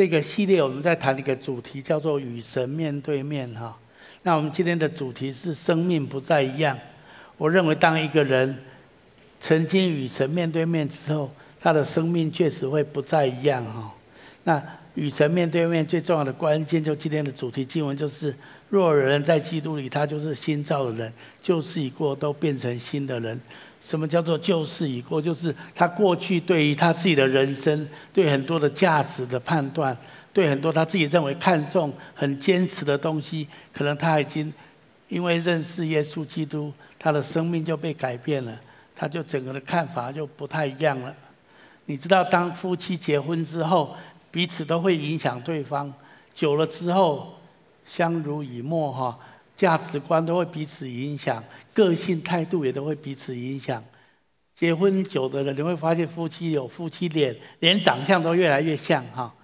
[0.00, 3.76] 这个系列我们在谈一个主题，叫做与神面对面哈。
[4.22, 6.74] 那我们今天的主题是生命不再一样。
[7.36, 8.62] 我认为，当一个人
[9.40, 13.94] 曾经与神面对面之后，他的生命确实会不再一样哈。
[14.44, 14.62] 那
[14.94, 18.34] 与神面对面最重要的关键，就今天的主题经文就是：
[18.70, 21.12] 若有人在基督里，他就是新造的人，
[21.42, 23.38] 旧事已过，都变成新的人。
[23.80, 25.20] 什么叫做旧事已过？
[25.20, 29.96] 就是他过去对于他自己的人生，对很多的价值的判断，
[30.32, 34.52] 对很多他自己认为看重、很坚持的东西，可能他已经
[35.08, 38.56] 因为认识耶稣基督，他的生命就被改变了，
[38.94, 41.12] 他就整个的看法就不太一样了。
[41.86, 43.96] 你知道，当夫妻结婚之后，
[44.30, 45.92] 彼此都会影响对方，
[46.32, 47.34] 久了之后
[47.90, 49.18] 相濡以沫哈，
[49.56, 51.42] 价值观都会彼此影响。
[51.74, 53.82] 个性态度也都会彼此影响。
[54.54, 59.34] 结婚久的人，你会发现夫妻有夫妻脸，连长相都越来越像哈。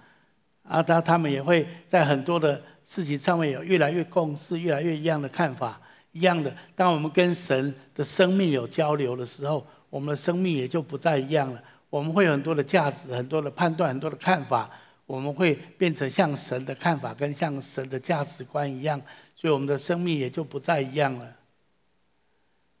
[0.63, 5.81] 啊，他他们也会在很多的事情上面有越来越共识，越来越一样的看法，
[6.13, 6.55] 一样的。
[6.73, 11.61] 当我们跟神的生命有交流的时候，我们的生命也就不再一样了。
[11.89, 14.69] 我们会有很多的价值，很多的判断，很多的看法，
[15.07, 19.01] 我们会变成像神的看法跟像神的价值观一样，
[19.35, 21.35] 所以我们的生命也就不再一样了。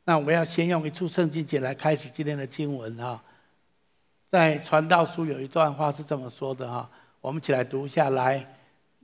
[0.03, 3.23] 那我要先用一处圣经节来开始今天的经文哈，
[4.27, 6.89] 在传道书有一段话是这么说的哈，
[7.21, 8.45] 我们一起来读下来。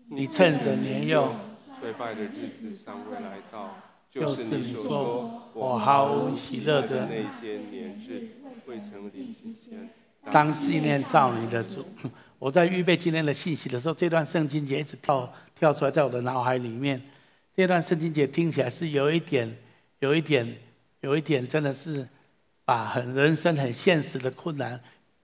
[0.09, 1.33] 你趁着年幼
[1.79, 3.77] 衰败的日子尚未来到，
[4.11, 8.31] 就是你说我毫无喜乐的那些年日
[8.66, 9.89] 未曾临近前，
[10.29, 11.85] 当纪念造你的主。
[12.44, 17.02] 我在预备今天的信息的时候，这段圣经节一直跳跳出来在我的脑海里面。
[17.55, 19.50] 这段圣经节听起来是有一点，
[20.00, 20.53] 有一点。
[21.00, 22.05] 有一点真的是
[22.66, 24.80] 把很人生很现实的困难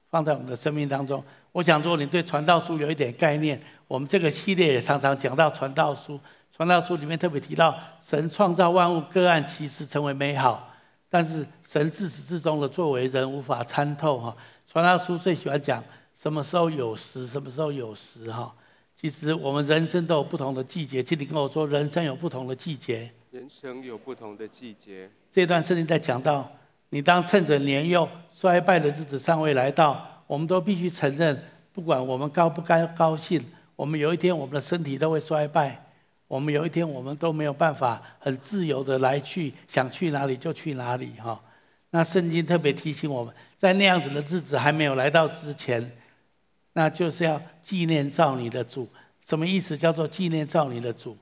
[0.10, 1.22] 放在我们的生命当中。
[1.52, 6.18] 我想，如果你对传道书有一点概念，我们这个系列也常常讲到传道书。
[6.56, 10.74] 传道书里面特别提到，神创造万物，各案其实成为美好，
[11.10, 14.36] 但是神自始至终的作为，人无法参透哈。
[14.68, 15.84] 传道书最喜欢讲
[16.22, 18.54] 什么时候有时，什么时候有时哈。
[19.00, 21.02] 其实我们人生都有不同的季节。
[21.02, 23.10] 请你跟我说，人生有不同的季节。
[23.32, 25.10] 人生有不同的季节。
[25.32, 26.52] 这段圣经在讲到，
[26.90, 31.42] 你当趁着年幼衰败的日子尚未来到，我们都必须承认，
[31.72, 33.42] 不管我们高不高高兴，
[33.78, 35.86] 我们有一天我们的身体都会衰败，
[36.28, 41.42] 我们有一天我们都没有办法很自由的来去，想去哪里就去哪里哈。
[41.92, 45.90] 那圣经特别提醒我们，在那样子的日子还没有来到之前，
[46.74, 48.88] 那就是要纪念造你的主。
[49.26, 49.78] 什么意思？
[49.78, 51.18] 叫做纪念造你的主。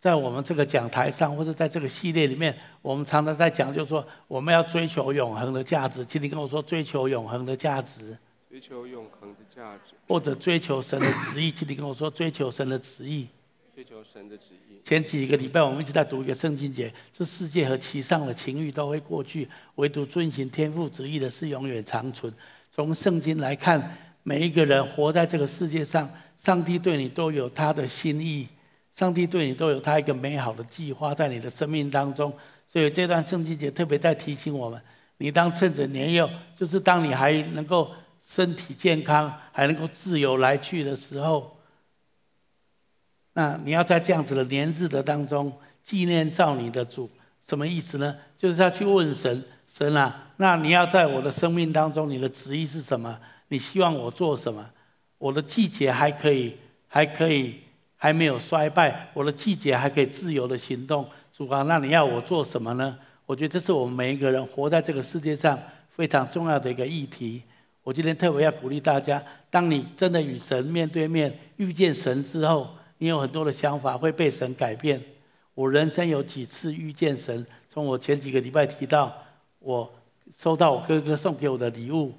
[0.00, 6.04] 在我们这个讲台上，或者在这个系列里面，我们常常在讲，就是说我们要追求永恒的价值。
[6.04, 8.18] 请你跟我说，追求永恒的价值。
[8.50, 9.94] 追求永恒的价值。
[10.08, 11.52] 或者追求神的旨意。
[11.52, 13.28] 请你跟我说，追求神的旨意。
[13.74, 14.80] 追求神的旨意。
[14.84, 22.34] 前几个礼拜，我们一直在读一个圣经节：这世界和其上的情欲都会过去，唯独遵行天父旨意的是永远长存。
[22.72, 28.48] 从圣经来看，每一个人活在这个世界上，上帝对你都有他的心意。
[28.92, 32.30] 上帝对你都有他一个美好的计划在你的生命当中，
[32.68, 34.78] 所以这段圣经节特别在提醒我们：
[35.16, 37.90] 你当趁着年幼，就是当你还能够
[38.20, 41.56] 身体健康，还能够自由来去的时候，
[43.32, 45.50] 那你要在这样子的年日的当中
[45.82, 47.08] 纪念造你的主，
[47.48, 48.14] 什么意思呢？
[48.36, 53.18] 就是要去问神：神啊，那你要在我的生命当中，你的旨意是什么？
[53.52, 54.66] 你希望我做什么？
[55.18, 56.56] 我的季节还可以，
[56.88, 57.56] 还可以。
[57.94, 61.06] 还没有衰败，我的季节还可以自由的行动。
[61.32, 62.98] 主啊，那你要我做什么呢？
[63.26, 65.56] 我觉得这是我们每一个人活在这个世界上
[65.88, 67.42] 非常重要的一个议题。
[67.84, 75.00] 我今天特别要鼓励大家：当你真的与神面对面遇见神之后，你有很多的想法会被神改变。
[75.54, 79.16] 我人生有几次遇见神，从我前几个礼拜提到，
[79.60, 79.88] 我
[80.36, 82.12] 收到我哥哥送给我的礼物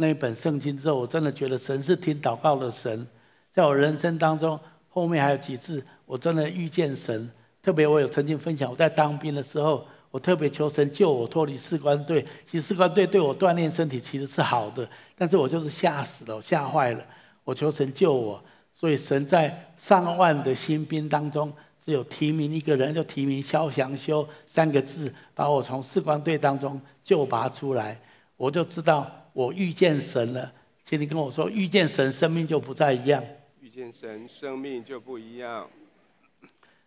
[0.00, 3.04] 那一本圣经之后，我真的觉得神是听祷告的神，
[3.50, 4.58] 在我人生当中。
[4.90, 7.30] 后面还有几次，我真的遇见神。
[7.62, 12.24] 特别我有曾经分享，我在当兵的时候，我特别求神救我脱离士官队。
[12.46, 17.04] 其实士官队对我锻炼身体其实是好的，但是我就是吓死了，吓坏了。
[17.44, 21.52] 我求神救我，所以神在上万的新兵当中，
[21.84, 28.00] 只有提名一个人，就提名萧祥修三个字，把我从士官队当中救拔出来。
[28.36, 29.08] 我就知道
[29.38, 30.52] 我遇见神了。
[30.82, 33.22] 请你跟我说，遇见神，生命就不再一样。
[33.60, 35.68] 遇见神，生命就不一样。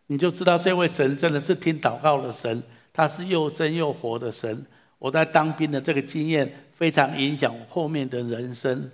[0.07, 2.61] 你就知道这位神真的是听祷告的神，
[2.91, 4.65] 他是又真又活的神。
[4.99, 8.91] 我在当兵的这个经验非常影响我后面的人生。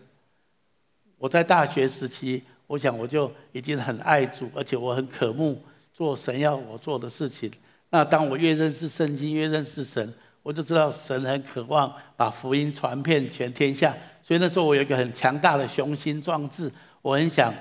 [1.18, 7.52] 我在大学时期，我想我就已经很爱主，而且我很渴慕做神要我做的事情。
[7.90, 10.14] 那当我越认识圣经，越认识神，
[10.48, 13.94] 我就知道神很渴望把福音传遍全天下。
[14.22, 16.72] 所以那时候我有一个很强大的雄心壮志，
[17.02, 17.54] 我很想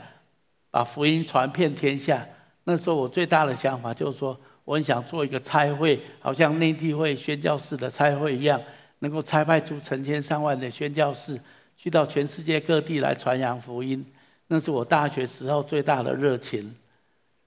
[0.71, 2.25] 把福音传遍天下。
[2.63, 8.63] 那时候我最大的想法就是说，我很想做一个差会，好像内地会宣教士的差会一样，
[9.01, 11.37] 能够差派出成千上万的宣教士，
[11.77, 14.07] 去到全世界各地来传扬福音。
[14.47, 16.73] 那是我大学时候最大的热情。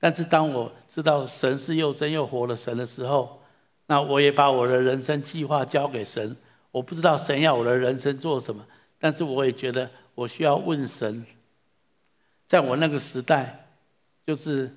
[0.02, 3.39] 但是当我知道神是又真又活的神的时候，
[3.90, 6.38] 那我也把我的人生计划交给神。
[6.70, 8.64] 我不知道神要我的人生做什么，
[9.00, 11.26] 但是我也觉得我需要问神。
[12.46, 13.68] 在我那个时代，
[14.26, 14.72] 就是。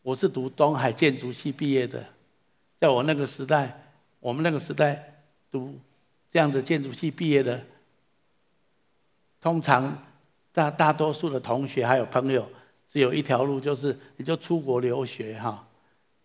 [0.00, 2.02] 我是读东海建筑系毕业的，
[2.80, 5.78] 在我那个时代，我们那个时代读
[6.30, 7.62] 这样的建筑系毕业的，
[9.38, 10.02] 通常
[10.50, 12.48] 大大多数的同学还有朋友，
[12.90, 15.67] 只有一条路，就是你就出国留学哈。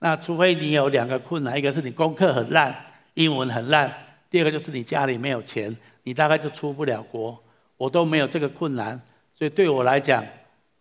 [0.04, 2.76] 那除非你有两个困难，一个是你功课很烂，
[3.14, 3.90] 英文很烂；
[4.30, 5.74] 第二个就是你家里没有钱，
[6.04, 7.42] 你大概就出不了国。
[7.78, 9.02] 我都没有这个困难，
[9.34, 10.22] 所以对我来讲，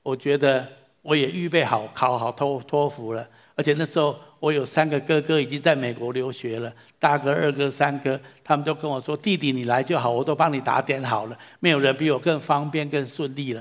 [0.02, 0.66] 我觉得。
[1.04, 13.60] 我也预备好考好托托福了，而且那时候我有三个哥哥已经在美国留学了，大哥、二哥、三哥，他们都跟我说：“弟弟你来就好，我都帮你打点好了，没有人比我更方便、更顺利了。”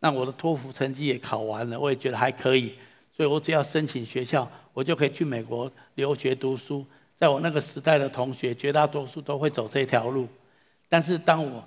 [0.00, 2.72] 那我的托福成绩也考完了，我也觉得还可以，
[3.14, 6.86] 所以我只要申请学校，我就可以去美国留学读书。
[7.16, 10.28] 在我那个时代的同学，绝大多数都会走这条路，
[10.88, 11.64] 但是当我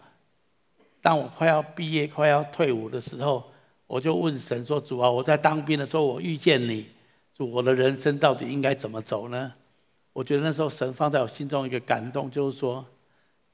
[1.01, 3.43] 当我快要毕业、快要退伍的时候，
[3.85, 6.85] 我就问神说：“主啊，我在当兵的时候，我遇见你，
[7.37, 9.51] 主，我的人生到底应该怎么走呢？”
[10.13, 12.85] 我觉得那时候神放在我心中一个感动，就是说，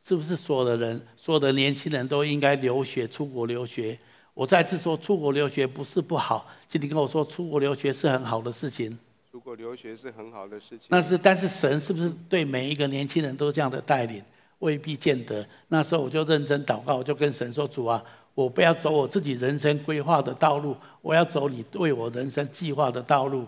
[0.04, 3.98] 是不是所有的人，所有的年轻人都应该留学，出国留学？
[4.36, 6.48] 我再次说，出国留学不是不好。
[6.68, 8.96] 今天跟我说，出国留学是很好的事情。
[9.38, 10.88] 如果留学是很好的事情。
[10.90, 14.20] 那是，但是神是不是对每一个年轻人都这样的带领？
[14.58, 15.48] 未必见得。
[15.68, 18.04] 那时候我就认真祷告，我就跟神说：“主啊。”
[18.34, 23.46] 我不要走我自己人生规划的道路，我要走你为我人生计划的道路。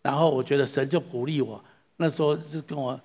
[0.00, 1.60] 然后我觉得神就鼓励我，
[1.96, 2.98] 那时候是跟我，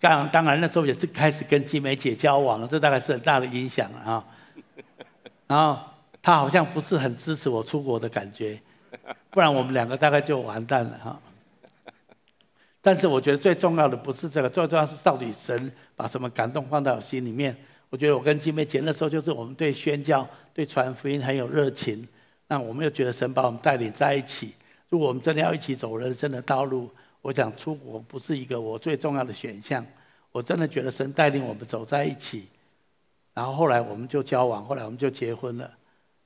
[0.00, 4.24] 当当然那时候也是开始跟金梅姐交往了，这大概是很大的影响啊。
[5.46, 5.78] 然后
[6.20, 8.60] 他好像不是很支持我出国的感觉，
[9.30, 11.20] 不然我们两个大概就完蛋了哈。
[12.86, 17.56] 但是我觉得最重要的不是这个，最重要是到底神把什么感动放到我心里面。
[17.88, 22.06] 我觉得我跟金梅姐那时候就是我们对宣教、对传福音很有热情，
[22.46, 24.52] 那我们又觉得神把我们带领在一起。
[24.90, 26.90] 如果我们真的要一起走人生的道路，
[27.22, 29.82] 我想出国不是一个我最重要的选项。
[30.30, 32.48] 我真的觉得神带领我们走在一起，
[33.32, 35.70] 然后后来我们就交往，后来我们就结婚了。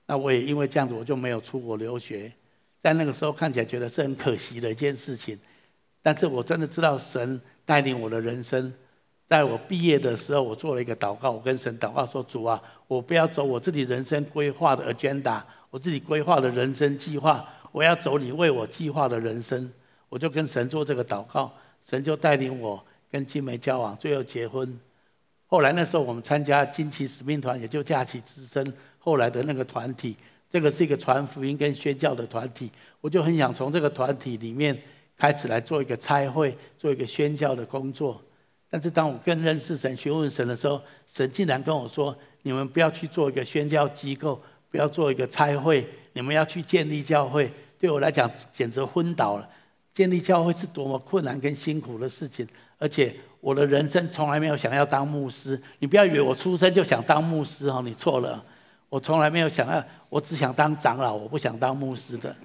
[0.09, 2.33] 那我也因为这样子，我就没有出国留学。
[2.81, 5.39] 在那个时候看起来觉得是很可惜的一件事情，
[6.03, 8.73] 但是我真的知道神带领我的人生。
[9.29, 19.71] 在我毕业的时候，我做了一个祷告，我跟神祷告说：“主啊，我不要走我自己人生规划的 agenda，我自己规划的人生计划，我要走你为我计划的人生。”
[20.09, 21.53] 我就跟神做这个祷告，
[21.85, 24.81] 神就带领我跟金梅交往，最后结婚。
[25.47, 30.17] 后来那时候我们参加惊奇使命团，也就假期之声后来的那个团体，
[30.49, 32.71] 这个是一个传福音跟宣教的团体，
[33.03, 34.75] 我就很想从这个团体里面
[35.19, 38.23] 开始来做一个差会，做一个宣教的工作。
[38.71, 49.49] 但是当我更认识神、询问神的时候，神竟然跟我说：“你们不要去做一个宣教机构，不要做一个差会，你们要去建立教会。”对我来讲，简直昏倒了。
[49.95, 52.47] 建立教会是多么困难跟辛苦的事情，
[52.79, 55.61] 而且我的人生从来没有想要当牧师。
[55.79, 58.45] 你不要以为我出生就想当牧师哦，你错了。
[58.89, 62.37] 我从来没有想要，我只想当长老，我不想当牧师的。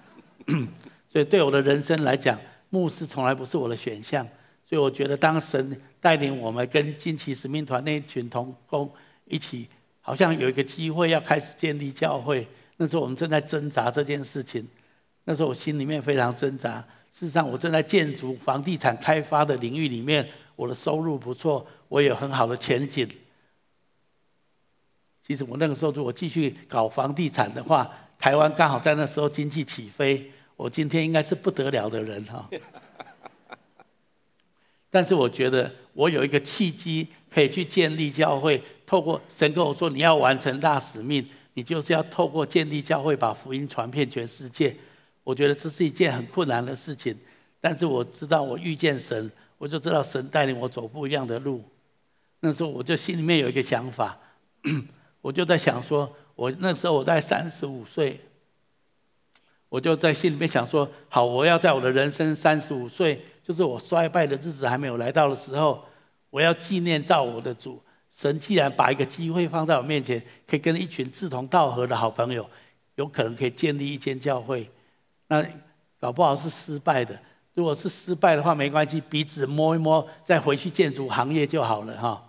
[1.07, 2.39] 所以对我的人生来讲，
[2.73, 4.27] 牧师从来不是我的选项。
[4.65, 8.91] 所以我觉得，当神带领我们跟金旗使命团那群同工
[9.25, 9.67] 一起，
[10.01, 12.47] 好像有一个机会要开始建立教会。
[12.77, 14.67] 那时候我们正在挣扎这件事情，
[15.25, 16.83] 那时候我心里面非常挣扎。
[17.11, 23.07] 事实上，我正在建筑、房地产开发的领域里面，我的收入不错，我有很好的前景。
[25.27, 27.87] 其实我那个时候如果继续搞房地产的话，
[28.17, 32.49] 台湾刚好在那时候经济起飞，我今天应该是不得了的人哈。
[34.89, 44.75] 但是我觉得我有一个契机可以去建立教会，透过神跟我说，你要完成大使命，你就是要透过建立教会把福音传遍全世界。
[45.23, 47.17] 我觉得这是一件很困难的事情，
[47.59, 51.63] 但是我知道我遇见神，我就知道神带领我走不一样的路。
[52.41, 54.19] 那时候我就心里面有一个想法，
[55.21, 58.19] 我就在想说，我那时候我在三十五岁，
[59.73, 65.83] 我就在心里面想说：好，我要在我的人生三十五岁，就是我衰败的日子还没有来到的时候，
[66.29, 67.81] 我要纪念造我的主。
[68.11, 72.47] 神既然把一个机会放在我面前，可以跟一群志同道合的好朋友，
[72.97, 74.69] 有可能可以建立一间教会，
[75.29, 75.43] 那
[75.99, 77.19] 搞不好是失败的。
[77.55, 82.23] 如果是失败的话，没关系，鼻子摸一摸，再回去建筑行业就好了哈。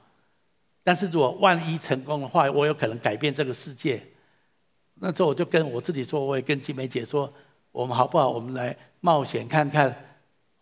[0.83, 4.03] 但是如果万一成功的话，我有可能改变这个世界。
[5.07, 7.31] 那时候我就跟我自己说，我也跟金梅姐说，
[7.73, 8.27] 我们好不好？
[8.27, 9.95] 我们来冒险看看，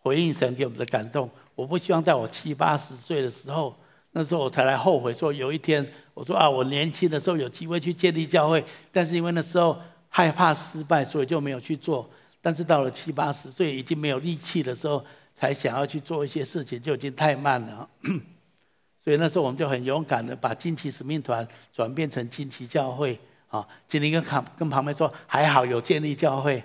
[0.00, 1.30] 回应神给我们的感动。
[1.54, 3.72] 我不希望在我七八十岁的时候。
[4.14, 12.10] 那时候我才来后悔，说有一天我说啊，我年轻的时候有机会去建立教会，但是因为那时候害怕失败，所以就没有去做。
[12.42, 15.02] 但是到了七八十岁已经没有力气的时候，
[15.36, 17.88] 才想要去做一些事情，就已经太慢了。
[19.04, 23.18] 所以那时候我们就很勇敢的把惊奇使命团转变成惊奇教会
[23.52, 23.68] 啊。
[23.86, 26.64] 今天跟旁跟旁边说，还好有建立教会。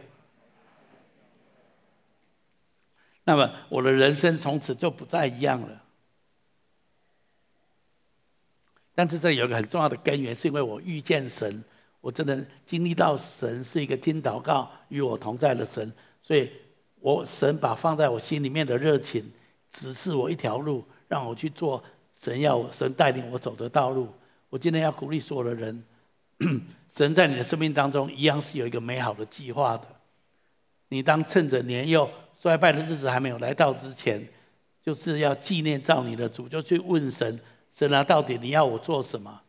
[3.23, 5.83] 那么我的人生从此就不再一样了。
[8.95, 11.63] 但是这有一个很重要的根源，是因为我遇见神，
[12.01, 16.51] 我真的经历到神是一个听祷告、与我同在的神，所以
[16.99, 19.31] 我神把放在我心里面的热情，
[19.71, 21.83] 指示我一条路，让我去做
[22.19, 24.11] 神要我神带领我走的道路。
[24.49, 25.83] 我今天要鼓励所有的人，
[26.97, 29.87] 神在你的生命当中一样是有一个美好的计划的。
[30.89, 34.27] 你当趁着年幼、衰败的日子还没有来到之前，
[34.81, 37.39] 就是要纪念造你的主，就去问神。
[37.71, 39.41] 神啊，到底你要我做什么？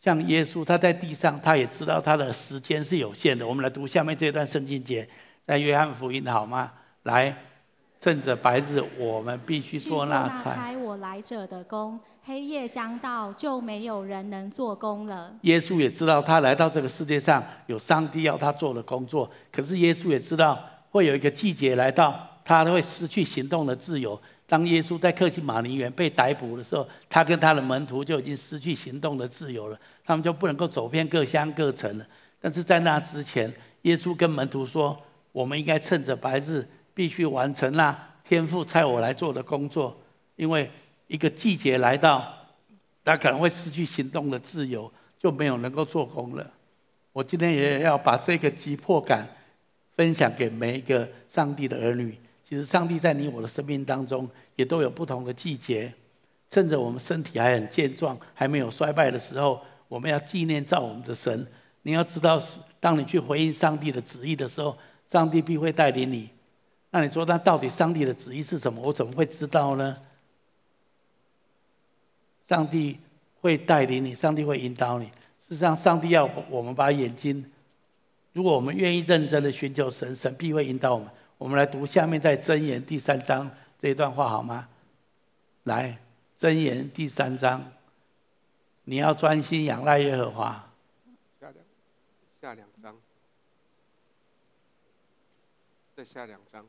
[0.00, 3.46] 像耶稣，他在地上，他也知道他的时间是有限的。
[3.46, 5.06] 我们来读下面这一段圣经节，
[5.46, 6.72] 在约翰福音，好吗？
[7.02, 7.36] 来，
[8.02, 11.96] 趁着白日，我们必须做那差我来者的工。
[12.24, 15.32] 黑夜将到，就没有人能做工了。
[15.42, 19.30] 耶稣也知道，他来到这个世界上，有上帝要他做的工作。
[19.52, 24.20] 可是耶稣也知道，会有一个季节来到，他会失去行动的自由。
[24.48, 32.04] 当耶稣在克西马尼园被逮捕的时候，他跟他的门徒就已经失去行动的自由了，他们就不能够走遍各乡各城了。
[32.40, 39.96] 但是在那之前，耶稣跟门徒说：“我们应该趁着白日，必须完成那天父差我来做的工作，
[40.36, 40.70] 因为
[41.06, 42.32] 一个季节来到，
[43.04, 46.50] 他可能会失去行动的自由，就没有能够做工了。”
[47.12, 49.28] 我今天也要把这个急迫感
[49.94, 52.16] 分享给每一个上帝的儿女。
[52.48, 55.92] 其实上帝在你我的生命当中，也都有不同的季节。
[56.48, 61.46] 趁着我们身体还很健壮、还没有衰败的时候，我们要纪念造我们的神。
[61.82, 62.40] 你要知道，
[62.78, 64.76] 当你去回应上帝的旨意的时候，
[65.08, 66.30] 上帝必会带领你。
[66.94, 68.78] 那你说，那到底上帝的旨意是什么？
[68.82, 69.96] 我怎么会知道呢？
[72.46, 73.00] 上帝
[73.40, 75.06] 会带领你，上帝会引导你。
[75.38, 77.50] 事实上，上帝要我们把眼睛，
[78.34, 81.08] 如果我们愿意认真的寻求神，神必会引导我们。
[81.38, 84.68] 我们来读下面在箴言第三章这一段话好吗？
[85.62, 85.98] 来，
[86.38, 87.72] 箴言第三章，
[88.84, 90.70] 你要专心仰赖耶和华。
[91.40, 91.64] 下两，
[92.38, 92.94] 下两章，
[95.96, 96.66] 再下两章。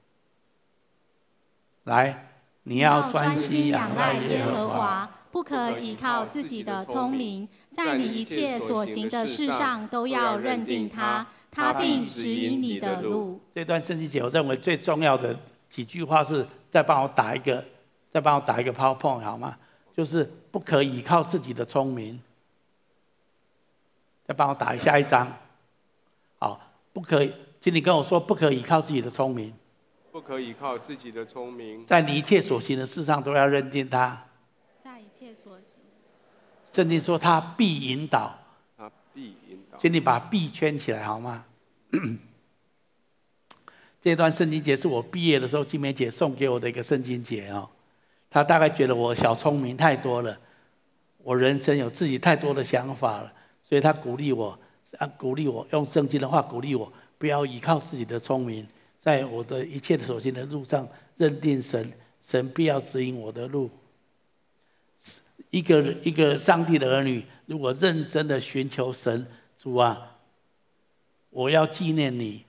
[1.83, 2.29] 来，
[2.63, 11.25] 你要专心仰赖耶和华，不可倚靠自己的聪明，在你一切所行的事上都要认定他。
[11.51, 13.39] 他并指引你的路。
[13.53, 15.37] 这段圣经节，我认为最重要的
[15.69, 17.63] 几句话是：再帮我打一个，
[18.09, 19.55] 再帮我打一个 PowerPoint 好吗？
[19.95, 22.19] 就是不可以靠自己的聪明。
[24.25, 25.27] 再帮我打下一张。
[26.39, 26.59] 好，
[26.91, 29.53] 不可以，请你跟我说，不可以靠自己的聪明。
[30.13, 31.83] 不可以靠自己的聪明。
[31.87, 34.23] 在你一切所行的事上都要认定他。
[34.83, 35.79] 在一切所行。
[36.71, 38.37] 圣经说他必引导。
[38.77, 41.43] 他必引导，请你把“必”圈起来好吗？
[43.99, 47.67] 这段圣经节是我毕业的时候，金梅姐送给我的一个圣经节哦。
[48.29, 50.37] 她大概觉得我小聪明太多了，
[51.23, 54.59] 我人生有自己太多的想法了，所以她鼓励我，
[54.99, 58.67] 啊，鼓励我用圣经的话鼓励我，不要依靠自己的聪明，
[59.03, 61.91] 在我的一切所行的路上认定神，
[62.21, 63.69] 神必要指引我的路。
[65.49, 70.15] 一个一个上帝的儿女，如果认真的寻求神，主啊，
[71.31, 72.45] 我要纪念你，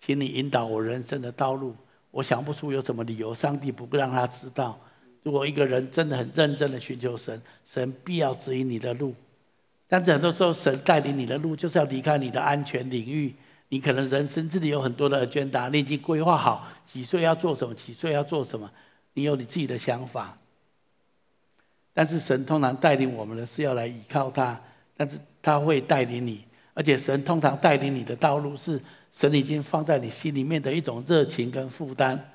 [0.00, 1.76] 请你引导我人生的道路。
[2.10, 4.80] 我想不出有什么理由，上帝不让他知道。
[5.22, 9.14] 如果一个人真的很认真的寻求神，神必要指引你的路。
[9.86, 13.34] 但是很多时候，神带领你的路就是要离开你的安全领域。
[13.68, 18.70] 你可能人生自己有很多的 agenda，你已经规划好几岁要做什么，几岁要做什么，
[19.14, 20.36] 你有你自己的想法。
[21.92, 24.58] 但是神通常带领我们的是要来依靠他，
[24.96, 28.80] 但是他会带领你，而且神通常带领你的道路是
[29.12, 32.32] 神已经放在你心里面的一种热情跟负担。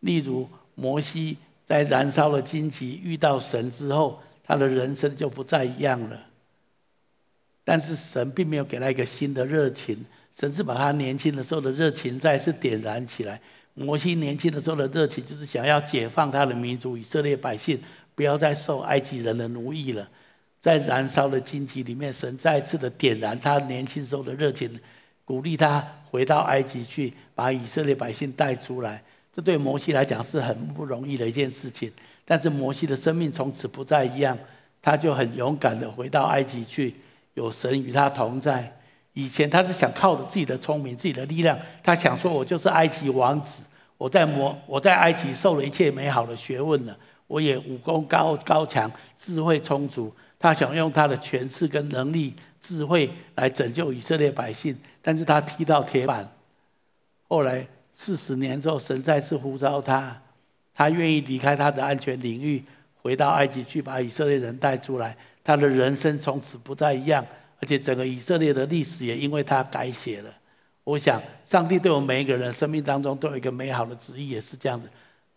[0.00, 6.26] 例如摩西在燃烧了荆棘遇到神之后，他的人生就不再一样了。
[7.64, 13.40] 但是神并没有给他一个新的热情，神是把他年轻的时候的热情再次点燃起来。
[13.74, 17.80] 摩西年轻的时候的热情，就是想要解放他的民族以色列百姓，
[18.14, 20.06] 不要再受埃及人的奴役了。
[20.60, 24.78] 在燃烧的荆棘里面，神再次的点燃他年轻时候的热情，
[25.24, 29.02] 鼓励他回到埃及去，把以色列百姓带出来。
[29.32, 31.90] 这对摩西来讲是很不容易的一件事情。
[32.24, 34.36] 但是摩西的生命从此不再一样，
[34.82, 36.96] 他就很勇敢的回到埃及去，
[37.34, 38.76] 有神与他同在。
[39.20, 43.62] 以前他是想靠着自己的聪明、自己的力量，他想说：“我就是埃及王子。”
[43.98, 46.96] 我在摩，我在埃及受了一切美好的学问了，
[47.26, 50.10] 我也武功高高强，智慧充足。
[50.38, 56.26] 他想用他的权势跟能力、智慧来拯救以色列百姓，但是他踢到铁板。
[57.28, 60.18] 后来四十年之后，神再次呼召他，
[60.74, 62.64] 他愿意离开他的安全领域，
[63.02, 65.14] 回到埃及去把以色列人带出来。
[65.44, 67.22] 他的人生从此不再一样，
[67.60, 70.30] 而且整个以色列的历史也因为他改写了。
[70.82, 74.88] 我想，上帝对我们每一个人生命当中都有一个美好的旨意，也是这样子。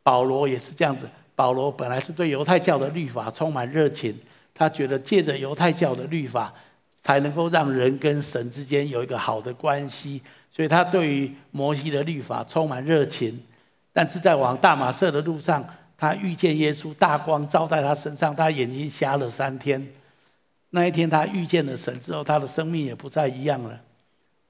[0.01, 1.07] 保罗也是这样子。
[1.35, 4.17] 保罗本来是对犹太教的律法充满热情，
[4.53, 6.53] 他觉得借着犹太教的律法，
[7.01, 13.39] 才能够让人跟神之间有一个好的关系，所以他对于摩西的律法充满热情。
[13.91, 15.63] 但是在往大马色的路上，
[15.97, 19.85] 他遇见耶稣，大光照在他身上，他眼睛瞎了三天。
[20.75, 23.79] 那一天他遇见了神之后，他的生命也不再一样了。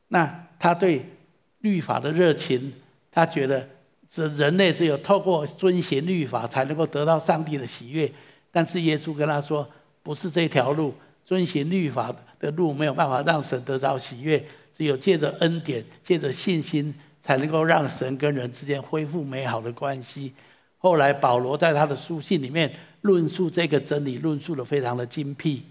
[0.08, 1.06] 那他对
[1.60, 2.72] 律法的热情，
[3.12, 3.68] 他觉得
[4.08, 8.10] 这人类只有透过遵循律法才能够得到上帝的喜悦。
[8.51, 9.70] 但是耶稣跟他说，
[10.01, 10.94] 不是这条路，
[11.25, 14.42] 遵循律法的路没有办法让神得到喜悦，
[14.74, 20.32] 只有借着恩典、借着信心，才能够让神跟人之间恢复美好的关系。
[20.78, 22.71] 后来保罗在他的书信里面
[23.02, 25.63] 论述这个真理，论述得非常的精辟。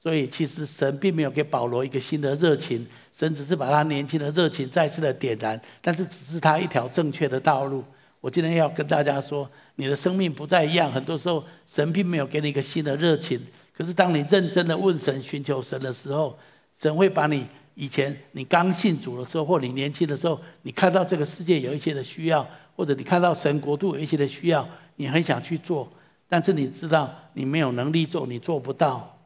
[0.00, 7.82] 所以，其实神并没有给保罗一个新的热情，神只是把他年轻的热情再次的点燃，但是只是他一条正确的道路。
[8.20, 10.90] 我今天要跟大家说，你的生命不再一样。
[10.90, 13.40] 很多时候，神并没有给你一个新的热情，
[13.72, 16.38] 可是当你认真的问神、寻求神的时候，
[16.78, 25.88] 神会把你以前你刚信主的时候，或你年轻的时候，你看到这个世界有一些的需要，或者你看到神国度有一些的需要，你很想去做，
[26.28, 29.17] 但是你知道你没有能力做，你做不到。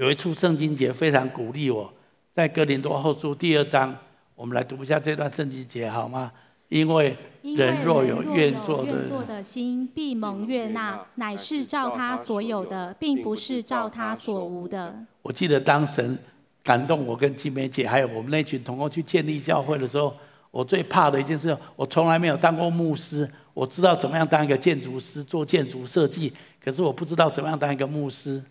[0.00, 1.92] 有一处圣经节非常鼓励我，
[2.32, 3.94] 在哥林多后书第二章，
[4.34, 6.32] 我们来读一下这段圣经节好吗？
[6.70, 15.04] 因为人若有愿做的心，必蒙悦纳，乃是照他所有的，并不是照他所无的。
[15.20, 16.18] 我记得当神
[16.62, 20.16] 感动我跟金梅姐，还有我们那群同工去建立教会的时候，
[20.50, 28.42] 我最怕的一件事，我从来没有当过牧师，我知道怎么样当一个建筑师，做建筑设计，可是我不知道怎么样当一个牧师。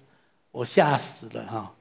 [0.51, 1.73] 我吓死了哈！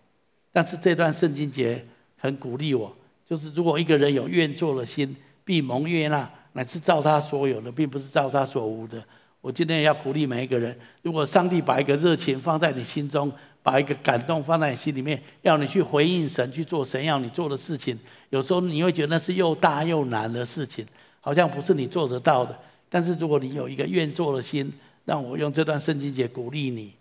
[0.53, 1.85] 但是这段圣经节
[2.17, 2.95] 很鼓励我，
[3.27, 9.03] 就是如果一个人有愿做的心，必蒙悦纳，乃是照他所有的，并不是照他所无的。
[9.41, 17.99] 我今天要鼓励每一个人，如果上帝把一个热情放在你心中，把一个感动放在你心里面，要你去回应神，去做神要你做的事情，
[18.31, 20.85] 有时候你会觉得那是又大又难的事情，
[21.21, 22.59] 好像不是你做得到的。
[22.91, 24.73] 但是如果你有一个愿做的心，
[25.05, 26.93] 让我用这段圣经节鼓励你。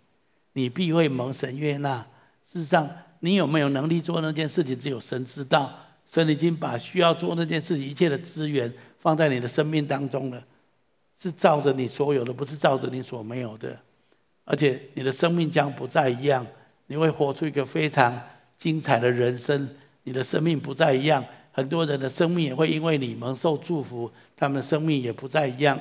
[0.58, 2.04] 你必会蒙神悦纳。
[2.44, 2.90] 事实上，
[3.20, 5.72] 你有没有能力做那件事情，只有神知道。
[6.04, 10.42] 神已经把需要做那件事情一切的资源放在你的生命当中了，
[11.16, 13.78] 是照着你所有的，不是照着你所没有的。
[14.44, 16.44] 而且你的生命将不再一样，
[16.88, 18.20] 你会活出一个非常
[18.56, 19.68] 精彩的人生。
[20.02, 25.78] 你的生命不再一样，很多人的生命也会因为你蒙受祝福，他们的生命也不再一样。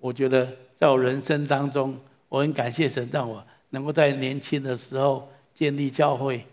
[0.00, 6.44] 我觉得在我人生当中，我很感谢神，让我能够在年轻的时候建立教会。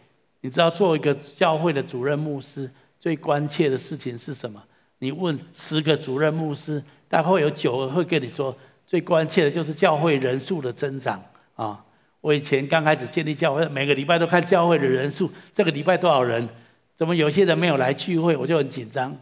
[0.42, 4.62] 你知道，做一个教会的主任牧师，最关切的事情是什么？
[5.00, 8.56] 你问十个主任牧师，大概会有九个会跟你说，
[8.86, 11.22] 最关切的就是教会人数的增长
[11.56, 11.84] 啊！
[12.22, 16.48] 我以前刚开始建立教会，每个礼拜都看教会的人数，这个礼拜多少人？
[16.96, 19.16] 怎么有些人没有来聚会，我就很紧张。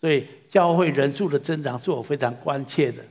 [0.00, 3.02] 所以，教会人数的增长是我非常关切的。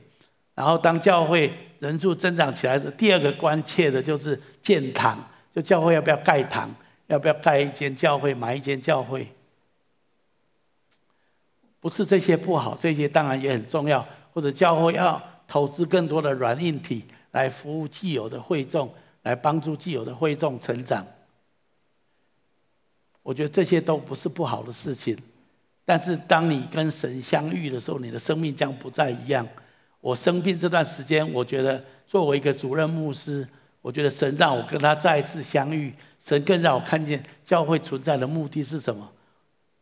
[0.58, 5.16] 然后，当教会人数增长起来的第二个关切的就是建堂，
[5.54, 6.68] 就教会要不要盖堂，
[7.06, 9.32] 要不要盖一间教会，买一间教会。
[11.78, 14.04] 不是这些不好，这些当然也很重要。
[14.32, 18.92] 或者教会要投资更多的软硬体来服务既有的会众，
[19.22, 21.06] 来帮助既有的会众成长。
[23.22, 25.16] 我觉得这些都不是不好的事情，
[25.84, 29.46] 但是当你跟神相遇的时候，你的生命将不再一样。
[30.08, 33.46] 我生病这段时间，我觉得作为一个主任牧师，
[33.82, 39.06] 我觉得神让我跟他再一次相遇，神更让我看见教会存在的目的是什么。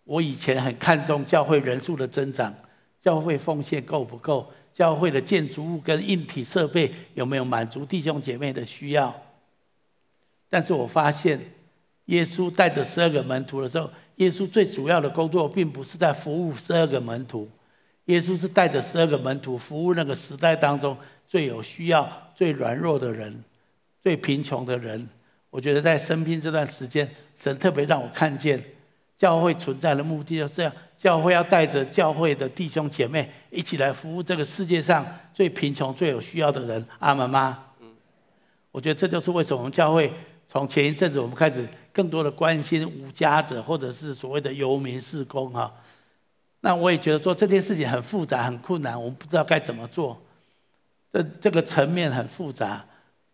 [0.03, 2.53] 我以前很看重教会人数的增长，
[3.01, 9.15] 教会奉献够不够，教会的建筑物跟硬体设备有没有满足弟兄姐妹的需要。
[10.51, 11.41] 但是我发现，
[12.07, 17.49] 耶稣带着十二个门徒的时候，耶稣最主要的工作并不是在服务十二个门徒，
[18.07, 20.97] 耶稣是带着十二个门徒服务那个时代当中
[21.29, 23.45] 最有需要、最软弱的人、
[24.03, 25.09] 最贫穷的人。
[25.51, 28.63] 我觉得在生病这段时间，神特别让我看见。
[29.17, 36.87] 教会存在的目的就是这样，教会要带着教会的弟兄姐妹一起来服务这个世界上最贫穷、最有需要的人。
[36.99, 37.65] 阿门吗？
[38.71, 40.13] 我觉得这就是为什么我们教会
[40.47, 45.73] 从前一阵子我们开始更多的关心无家者，或者是所谓的游民事工哈。
[46.67, 50.21] 那我也觉得做这件事情很复杂、很困难，我们不知道该怎么做。
[51.13, 52.85] 这这个层面很复杂。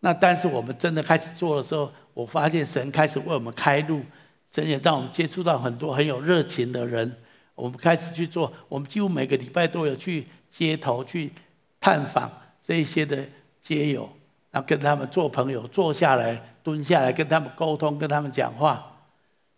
[0.00, 4.02] 那但是我们真的开始做的时候，我发现神开始为我们开路。
[4.50, 7.10] 神也让我们接触到很多很有热情的人，
[7.54, 11.32] 我们开始去做，我们几乎每个礼拜都有去街头去
[11.80, 12.30] 探访
[12.62, 13.26] 这一些的
[13.62, 14.06] 街友，
[14.50, 18.94] 然后跟他们做朋友，坐下来蹲下来跟他们沟通，跟他们讲话。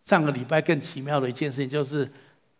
[0.04, 2.08] 上个礼拜更奇妙的一件事情就是，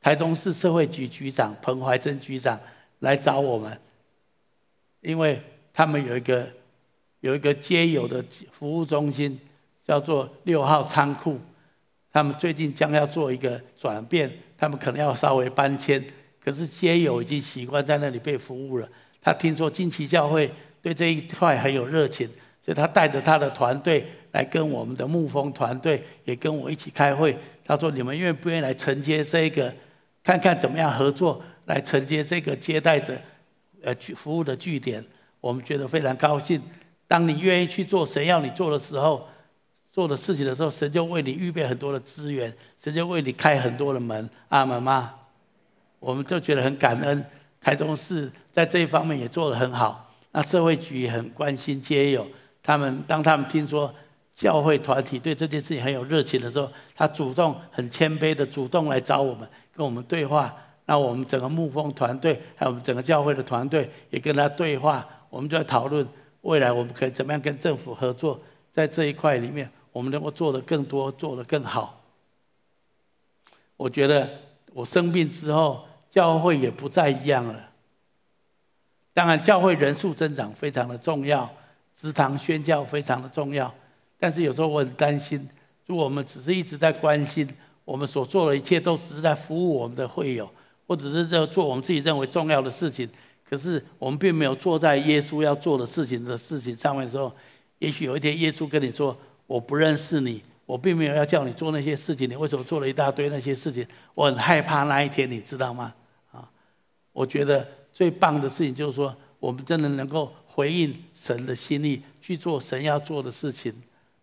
[0.05, 2.61] 台中市社会局局长彭怀珍局长
[2.99, 3.81] 来找我们，
[5.01, 5.40] 因为
[5.73, 6.47] 他们有一个
[7.21, 9.40] 有一个街友的服务中心，
[9.83, 11.40] 叫做六号仓库。
[12.12, 16.05] 他们最近将要做一个转变，他们可能要稍微搬迁，
[16.38, 18.87] 可是街友已经习惯在那里被服务了。
[19.23, 22.29] 他听说金旗教会对这一块很有热情，
[22.61, 27.35] 所以他带着他的团队来跟我们的牧风团队也跟我一起开会。
[27.64, 29.75] 他说：“你们愿不愿意来承接这个？
[30.25, 33.21] 看看怎么样合作来承接这个接待的
[33.83, 35.05] 呃服务的据点？”
[35.41, 36.61] 我们觉得非常高兴。
[37.07, 39.29] 当你愿意去做神要你做的时候。
[39.95, 44.29] 做的事情的时候，神就为你预备很多的资源，神就为你开很多的门。
[44.49, 45.15] 阿门吗？
[46.01, 47.25] 我们就觉得很感恩。
[47.61, 50.13] 台中市在这一方面也做得很好。
[50.33, 52.27] 那社会局也很关心街友，
[52.61, 53.95] 他们当他们听说
[54.35, 60.55] 教会团体对这件事情很有热情的时候，他主动很谦卑的主动来找我们，跟我们对话。
[60.87, 65.07] 那我们整个牧风团队，还有我们整个教会的团队也跟他对话。
[65.31, 66.07] 我们就在讨论
[66.43, 69.71] 未来我们可以怎么样跟政府合作，在这一块里面。
[69.93, 72.03] 我们能够做得更多，做得更好。
[73.77, 74.29] 我觉得
[74.73, 77.71] 我生病之后，教会也不再一样了。
[79.13, 81.49] 当然，教会人数增长非常的重要，
[81.95, 83.73] 职堂宣教非常的重要。
[84.19, 85.49] 但是有时候我很担心，
[85.87, 87.49] 如果我们只是一直在关心
[87.85, 90.49] 我们所做的一切，都是在服务我们的会友，
[90.87, 93.09] 或者是在做我们自己认为重要的事情，
[93.49, 97.33] 可是我们并没有做在耶稣要做的事情的事情上面的时候，
[97.79, 99.16] 也许有一天耶稣跟你说。
[99.47, 103.87] 我不认识你，我并没有要叫你做那些事情，你为什么做了一大堆那些事情？
[104.14, 105.92] 我很害怕那一天，你知道吗？
[106.33, 106.49] 啊，
[107.12, 113.70] 我觉得最棒的事情就是说，我们真的能够回应神的心意，去做神要做的事情。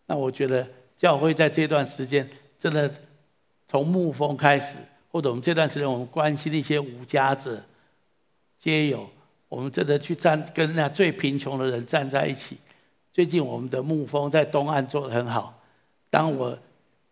[0.07, 2.91] 那我觉得教会在这段时间，真的
[3.71, 4.79] 从牧风开始，
[5.09, 7.57] 或者我们这段时间我们关心的一些无家者、
[8.59, 9.09] 皆有，
[9.47, 12.57] 我们真的去站跟那最贫穷的人站在一起。
[13.13, 15.57] 最近我们的牧风在东岸做得很好。
[16.09, 16.57] 当我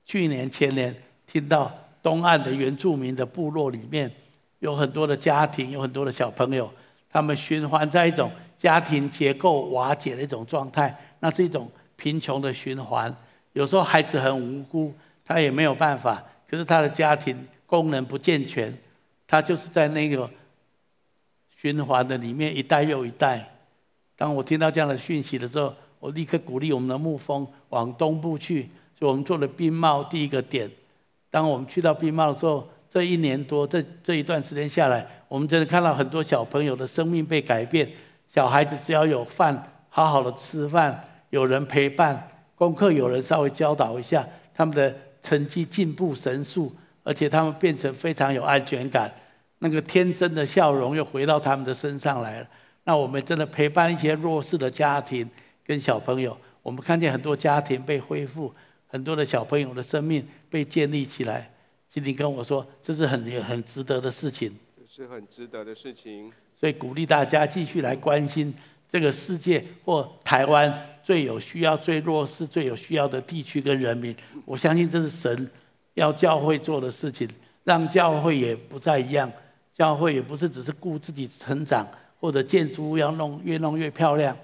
[0.04, 0.94] 去年前年
[1.26, 1.72] 听到
[2.04, 4.12] 东岸的原住民的部落里面
[4.60, 6.70] 有很多的家庭，有很多的小朋友，
[7.10, 13.16] 他们循环在一种家庭结构瓦解的一种状态，那是一种贫穷的循环。
[13.54, 14.94] 有时候孩子很无辜，
[15.24, 18.76] 他也没有办法，可是他的家庭功能不健全，
[19.28, 20.30] 他就是在那个
[21.56, 23.48] 循环的里面一代又一代。
[24.16, 28.64] 当我听到这样的讯息的时候，我立刻鼓励我们的牧风往东部去，
[28.98, 30.70] 所以我们做了冰帽第一个点。
[31.30, 37.88] 当我们去到冰帽的时候，这一年多，这这一段时间下来，我们真的看到很多小朋友的生命被改变。
[38.28, 49.14] 小孩子只要有饭，好好的吃饭，有人陪伴，功课有人稍微教导一下，他们的成绩进步神速，而且他们变成非常有安全感，
[49.60, 52.48] 那个天真的笑容又回到他们的身上来了。
[52.84, 55.30] 那我们真的陪伴一些弱势的家庭。
[55.64, 58.52] 跟小朋友，我们看见很多家庭被恢复，
[58.88, 61.48] 很多的小朋友的生命被建立起来。
[61.88, 64.52] 今天跟我说，这是很很值得的事情。
[64.76, 66.32] 这是很值得的事情。
[66.56, 68.52] 所以鼓励大家继续来关心
[68.90, 70.74] 这个世界或台湾
[71.04, 74.14] 最有需要、最弱势、最有需要的地区跟人民。
[74.44, 75.50] 我相信这是神
[75.94, 77.30] 要教会做的事情，
[77.64, 79.32] 让教会也不再一样。
[79.72, 81.88] 教会也不是只是顾自己成长，
[82.20, 84.36] 或者建筑物要弄越弄越漂亮。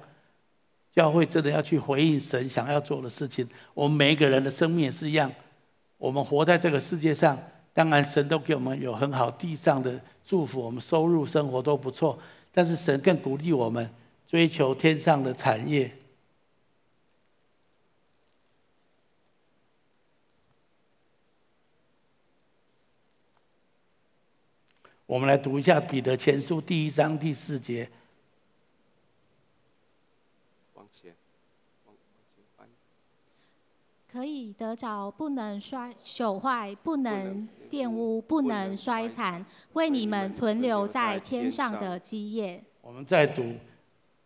[0.93, 3.45] 教会真的要去回应神想要做的事情。
[3.73, 5.29] 我们每一个人的生命也是一样，
[5.97, 7.38] 我们活在这个世界上，
[7.73, 12.17] 当然神都给我们有很好地上的祝福，我们收入生活都不错。
[12.53, 13.89] 但是神更鼓励我们
[14.27, 15.91] 追求天上的产业。
[25.05, 27.89] 我们来读一下《彼得前书》第一章第四节。
[34.07, 42.63] 可以得着，不能衰朽坏，不能玷污，不能衰残，为你们存留在天上的基业。
[42.81, 43.41] 我们再读《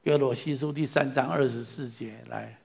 [0.01, 2.57] 哥罗西书》第三章二十四节来，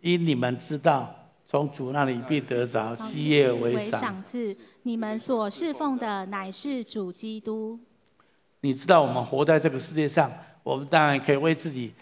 [0.00, 1.12] 因你们知道，
[1.44, 4.56] 从主那里必得着基业为赏赐。
[4.84, 7.78] 你们所侍奉的乃是主基督。
[8.60, 11.92] 你知道，我们活在这个世界上，我们当然可以为自己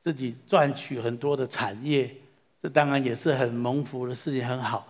[0.00, 2.12] 自己赚取很多的产业。
[2.60, 4.84] 这当然也是很蒙福的事情，很好。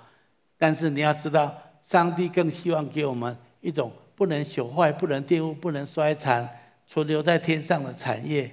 [0.57, 6.48] 但是你要知道，上帝更希望给我们一种不能朽坏、不能玷污、不能衰残、
[6.94, 8.48] 存留在天上的产业。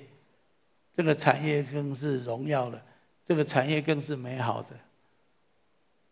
[0.95, 2.81] 这个产业更是荣耀的，
[3.23, 4.69] 这个产业更是美好的。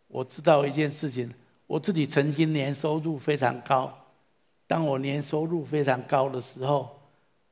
[0.07, 1.33] 我知道一件事情，
[1.65, 3.91] 我自己曾经年收入非常高。
[4.67, 7.01] 当我年收入非常高的时候，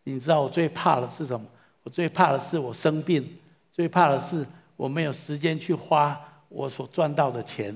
[0.03, 1.43] 你知道我最怕的是什么？
[1.81, 3.39] 我最怕的是我生病，
[3.73, 4.45] 最怕的是。
[4.75, 7.75] 我没有时间去花我所赚到的钱，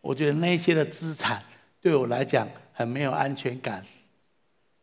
[0.00, 1.40] 我觉得那些的资产
[1.80, 3.86] 对我来讲很没有安全感。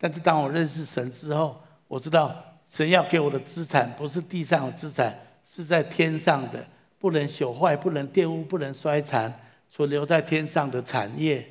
[0.04, 2.36] 但是当我认识神之后，我知道
[2.68, 6.66] 神要给我的资产不是地上的资产，是在天上的，
[6.98, 9.32] 不能朽坏、不能玷污、不能衰残，
[9.70, 11.48] 存留在天上的产业。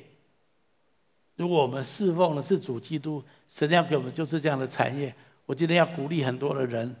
[1.37, 5.15] 如果我们侍奉的是主基督，神要给我们就是这样的产业。
[5.45, 6.93] 我今天要鼓励很多的人。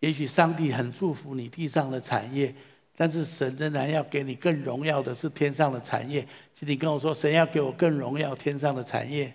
[0.00, 2.54] 也许上帝很祝福你地上的产业，
[2.96, 6.26] 但是神仍然要给你更荣耀的是天上的产业。
[6.54, 9.32] 请你跟我说，神要给我更荣耀天上的产业。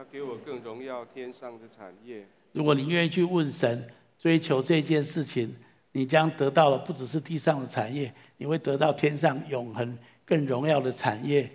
[0.00, 2.26] 他给我更荣耀天上的产业。
[2.52, 3.86] 如果你愿意去问神，
[4.18, 5.54] 追求这件事情，
[5.92, 11.52] 你将得到的不只是地上的产业，你会得到天上永恒更荣耀的产业。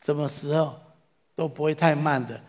[0.00, 0.78] 什么时候
[1.34, 2.40] 都不会太慢的。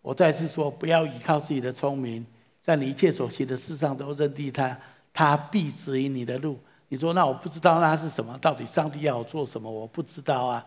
[0.00, 2.24] 我再次说，不要依靠自己的聪明，
[2.62, 4.74] 在你一切所行的事上都认定他。
[5.12, 6.58] 他必指引你的路。
[6.88, 8.38] 你说那我不知道那是什么？
[8.38, 9.70] 到底上帝要我做什么？
[9.70, 10.64] 我不知道啊。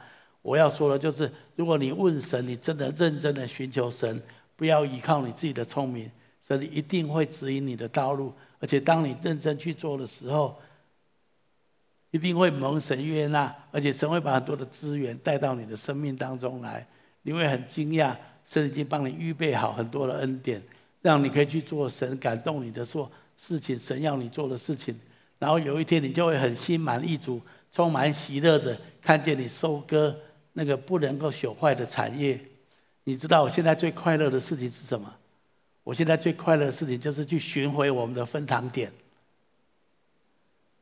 [0.48, 4.24] 我要说的就是，如果你问神，你真的认真的寻求神，
[4.56, 6.10] 不要依靠你自己的聪明，
[6.42, 8.34] 神一定会指引你的道路。
[8.62, 10.58] 而且当你认真去做的时候，
[12.12, 16.88] 一定会蒙神悦纳，而且神会把很多的资源带到你的生命当中来。
[17.24, 20.64] 你会很惊讶，神已经帮你预备好很多的恩典，
[21.02, 23.12] 让你可以去做神感动你的说。
[23.36, 24.98] 事情，神要你做的事情，
[25.40, 30.18] 然后有一天你就会很心满意足、充满喜乐的看见你收割
[30.58, 32.39] 那个不能够朽坏的产业。
[33.04, 35.13] 你知道我现在最快乐的事情是什么？
[35.84, 38.91] 我现在最快乐的事情就是去巡回我们的分堂点，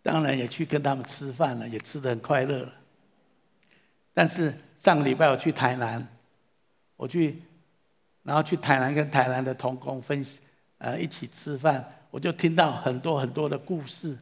[0.01, 2.73] 当然也去跟他们吃饭了，也吃得很快乐了。
[4.13, 6.07] 但是上个礼拜我去台南，
[6.95, 7.41] 我去，
[8.23, 10.25] 然后去台南跟台南的同工分，
[10.77, 11.85] 呃，一起吃饭。
[12.11, 14.17] 我就听到很多很多的故事。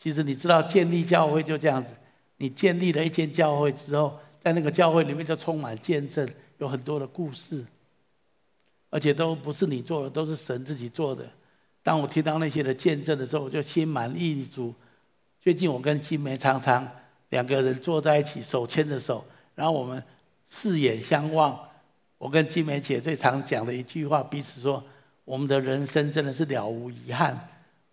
[0.00, 1.94] 其实你知道，建立教会就这样子。
[2.38, 7.64] 你建立了一间教会之后，在那个教会里面就充满见证，有很多的故事，
[8.90, 11.24] 而且都不是你做的，都是神自己做的。
[11.82, 14.74] 当我听到那些的见证的时候，我就心满意足。
[15.40, 16.86] 最近我跟金梅常常
[17.30, 19.24] 两个人坐在一起，手牵着手，
[19.54, 20.02] 然后我们
[20.46, 21.58] 四眼相望。
[22.18, 24.82] 我跟金梅姐最常讲的一句话，彼此说。
[25.24, 27.38] 我们的人生真的是了无遗憾。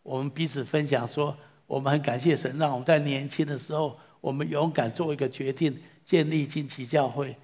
[0.04, 1.36] 我们彼此分享说，
[1.68, 7.36] 我们很感谢神，让我们在年轻的时候，我们勇敢做一个决定，建立惊奇教会。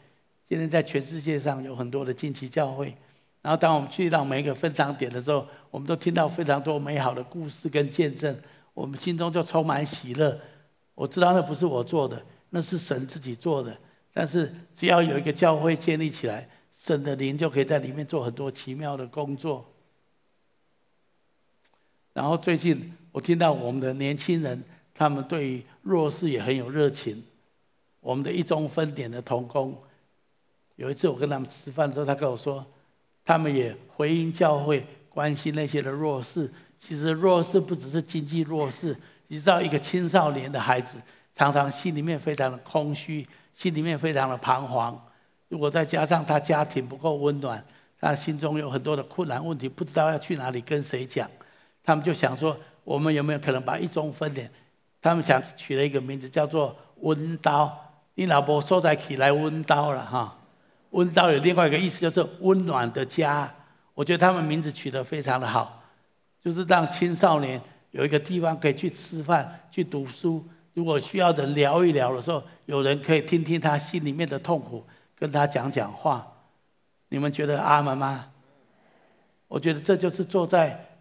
[0.47, 2.95] 今天在全世界上有很多的惊奇教会。
[3.41, 8.38] 然后当我们去到每一个分堂点的时候，我们都听到非常多美好的故事跟见证，
[8.74, 10.39] 我们心中就充满喜乐。
[10.93, 13.76] 我知道那不是我做的，那是神自己做的。
[14.13, 19.65] 但是只要有一个教会建立起来，神的灵就可以在里面做很多奇妙的工作。
[22.13, 24.62] 然后最近我听到我们的年轻人，
[24.93, 27.24] 他们对于弱势也很有热情。
[28.02, 29.76] 我们的一中分点的童工，
[30.76, 32.66] 有一次我跟他们吃饭的时候，他跟我说，
[33.24, 36.52] 他们也回应教会，关心那些的弱势。
[36.80, 41.00] 其实弱势不只是经济弱势，你知道一个青少年的孩子，
[41.36, 45.00] 常常心里面非常的空虚，心里面非常的彷徨。
[45.48, 47.64] 如果再加上他家庭不够温暖，
[48.00, 51.30] 他心中有很多的困难问题，不知道要去哪里跟谁讲，
[51.84, 54.50] 他们就想说，我们有没有可能把一中分点？
[55.00, 57.76] 他们想取了一个名字叫做“温刀”，
[58.15, 60.38] 你老婆说在起来温叨了哈。
[60.91, 63.50] 温叨有另外一个意思，就是温暖的家。
[63.93, 65.82] 我觉得他们名字取得非常的好，
[66.43, 70.45] 就是让青少年有一个地方可以去吃饭、去读书。
[70.74, 74.86] 如果需要人聊一聊的时候，有人可以听听他心里面的痛苦，
[75.17, 76.26] 跟他讲讲话。
[77.10, 78.28] 你们觉得阿门吗？
[79.47, 80.97] 我觉得这就是坐在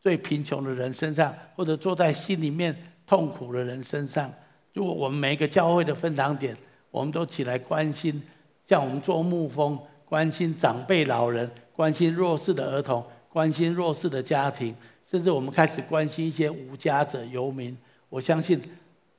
[0.00, 2.74] 最贫穷的人身上，或者坐在心里面
[3.06, 4.32] 痛苦的人身上。
[4.72, 6.56] 如果我们每一个教会的分堂点，
[6.90, 8.22] 我们都起来关心。
[8.64, 17.76] 像我们做牧风，关心长辈老人，关心弱势的儿童，关心弱势的家庭，甚至我们开始关心一些无家者游民。
[18.08, 18.60] 我相信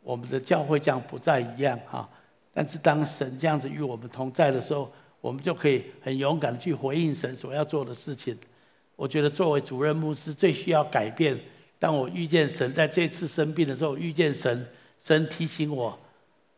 [0.01, 2.07] 我们的教会将不再一样哈。
[2.53, 8.37] 但是当神这样子与我们同在的时候，我们就可以很勇敢的去回应神所要做的事情。
[8.95, 11.37] 我觉得作为主任牧师，最需要改变。
[11.79, 14.65] 当我遇见神，在这次生病的时候遇见神，
[15.03, 15.99] 神提醒我，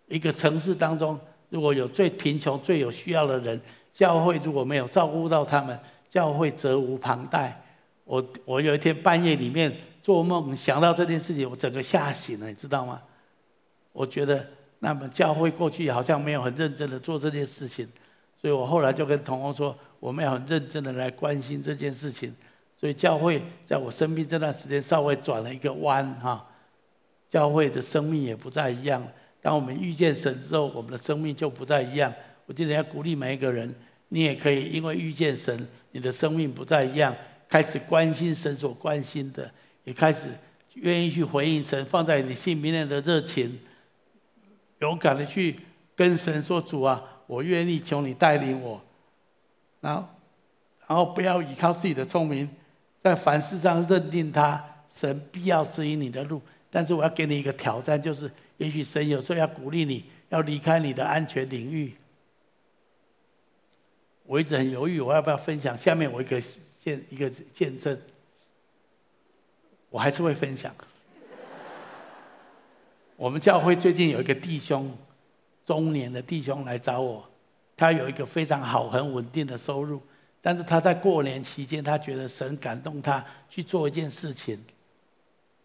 [0.07, 1.19] 一个城市当中。
[1.49, 3.59] 如果有最贫穷、最有需要的人，
[3.91, 5.77] 教会如果没有照顾到他们，
[6.07, 7.59] 教会责无旁贷。
[8.03, 13.01] 我我有一天半夜里面做梦，想到这件事情，我整个吓醒了，你知道吗？
[13.91, 14.45] 我觉得
[14.77, 17.87] 那么教会过去好像没有很认真的做这件事情，
[18.39, 22.31] 所以我后来就跟同工说，我们要很认真的来关心这件事情。
[22.77, 26.45] 所以教会在我生病这段时间稍微转了一个弯哈，
[27.29, 29.05] 教会的生命也不再一样。
[29.41, 32.11] 当我们遇见神之后，我们的生命就不再一样。
[32.45, 33.73] 我今天要鼓励每一个人，
[34.09, 37.15] 你也可以因为遇见神，你的生命不再一样，
[37.47, 39.51] 开始关心神所关心的，
[39.83, 40.29] 也开始
[40.73, 43.59] 愿意去回应神放在你心里面的热情，
[44.79, 45.59] 勇敢的去
[45.95, 48.81] 跟神说：“主啊，我愿意求你带领我。”
[49.81, 50.07] 然后，
[50.87, 52.49] 然后不要依靠自己的聪明，
[52.99, 56.41] 在凡事上认定他，神必要指引你的路。
[56.75, 58.29] 但是我要给你一个挑战，就是。
[58.57, 61.93] 也许神有时候要鼓励你，要离开你的安全领域。
[64.23, 65.75] 我一直很犹豫，我要不要分享？
[65.75, 66.41] 下面我一个
[66.77, 67.97] 见一个见证，
[69.89, 70.73] 我还是会分享。
[73.15, 74.93] 我们教会最近有一个弟兄，
[75.65, 77.25] 中年的弟兄来找我，
[77.77, 80.01] 他有一个非常好、很稳定的收入，
[80.41, 84.57] 但是他在过年期间，他觉得神感动他去做一件事情，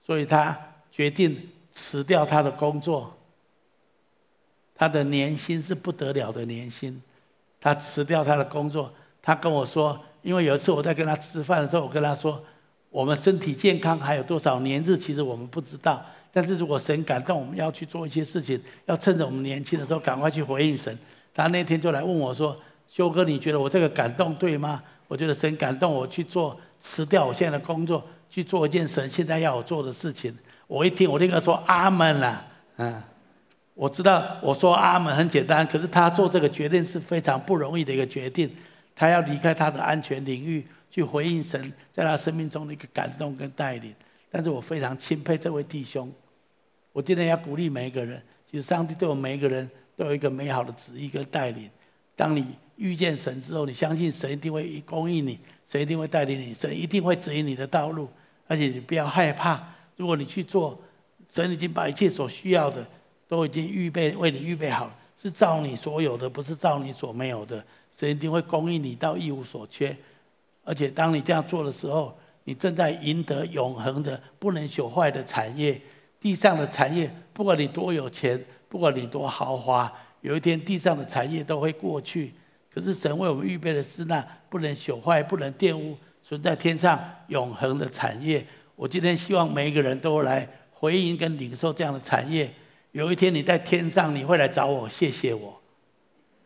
[0.04, 0.56] 所以他
[0.90, 1.48] 决定。
[1.72, 3.16] 辞掉他的工作，
[4.74, 7.00] 他的年薪是不得了的年薪。
[7.60, 12.42] 他辞掉他的工作，他跟我说，因为有一次我在跟他吃饭的时候，我跟他说，
[12.90, 16.04] 我们身体健康还有多少年日，其实我们不知道。
[16.32, 20.98] 但是如果神感动我们要去做一些事情，要趁着我们年轻的时候赶快去回应神。
[21.32, 30.36] 他那天就来问我说：“修哥，你觉得我这个感动对吗？”我觉得神感动我去做，辞掉我现在的工作，去做一件神现在要我做的事情。
[30.70, 32.46] 我一听，我立刻说阿门了。
[32.76, 33.02] 嗯，
[33.74, 38.48] 我知道我说阿门很简单，可是他做这个决定是非常不容易的一个决定。
[38.94, 43.92] 他要离开他的安全领域，去回应神在他生命中的一个感动跟带领。
[44.30, 46.08] 但是我非常钦佩这位弟兄。
[46.92, 51.68] 我今天要鼓励每一个人，其实上帝对我们每一个人都有一个美好的旨意跟带领。
[52.14, 58.08] 当你遇见神之后，你相信神一定会供应你，神一定会带领你，神一定会指引你的道路，
[58.46, 59.60] 而且你不要害怕。
[60.00, 60.80] 如果你去做，
[61.30, 62.82] 神已经把一切所需要的
[63.28, 67.62] 都已经预备为你预备好，是照你所有的，不是照你所没有的。
[67.92, 69.94] 神一定会供应你到一无所缺。
[70.64, 75.78] 而且当你这样做的时候，你正在赢得永恒的、不能朽坏的产业。
[76.18, 82.32] 地上的产业，不管你多有钱，不管你多豪华，有一天地上的产业都会过去。
[82.72, 86.98] 可是神为我们预备的是那不能朽坏、不能玷污、存在天上
[87.28, 88.46] 永恒的产业。
[88.80, 92.50] 我今天希望每一个人都来回应跟领受这样的产业。
[92.92, 95.60] 有一天你在天上，你会来找我，谢谢我，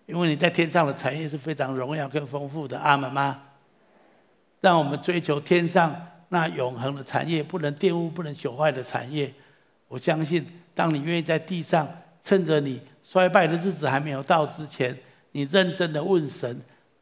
[0.07, 2.76] 因为你在天上的产业是非常荣耀跟丰富的。
[2.76, 3.41] 阿门吗？
[4.61, 5.95] 让我们追求天上
[6.30, 9.32] 那永恒的产业，不能玷污、不能朽坏的产业。
[9.87, 11.89] 我相信，当你愿意在地上，
[12.20, 14.99] 趁着你衰败的日子还没有到之前，
[15.30, 16.61] 你认真的问神，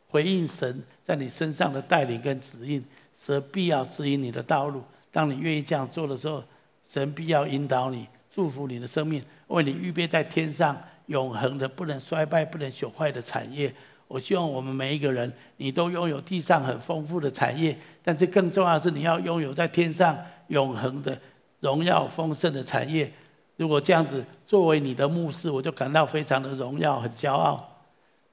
[0.08, 4.84] 回应神在你身上的带领跟指引，神必要指引你的道路。
[5.12, 6.42] 当你愿意这样做的时候，
[6.84, 13.72] 神必要引导你，祝福你的生命，为你预备在天上永恒的、不能衰败、不能朽坏的产业。
[14.08, 21.18] 我希望我们每一个人，你都拥有地上很丰富的产业，但是更重要的是你要拥有在天上永恒的
[21.60, 23.10] 荣耀丰盛的产业。
[23.56, 27.68] 如果这样子作为你的牧师，我就感到非常的荣耀，很骄傲。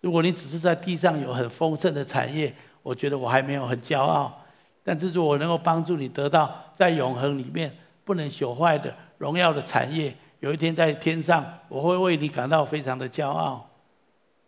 [0.02, 4.46] 如果你只是在地上有很丰盛的产业，我觉得我还没有很骄傲。
[4.82, 7.76] 但是如果能够帮助你得到在永恒里面
[8.06, 13.70] 不能朽坏的荣耀的产业，有一天在天上，我会为你感到非常的骄傲。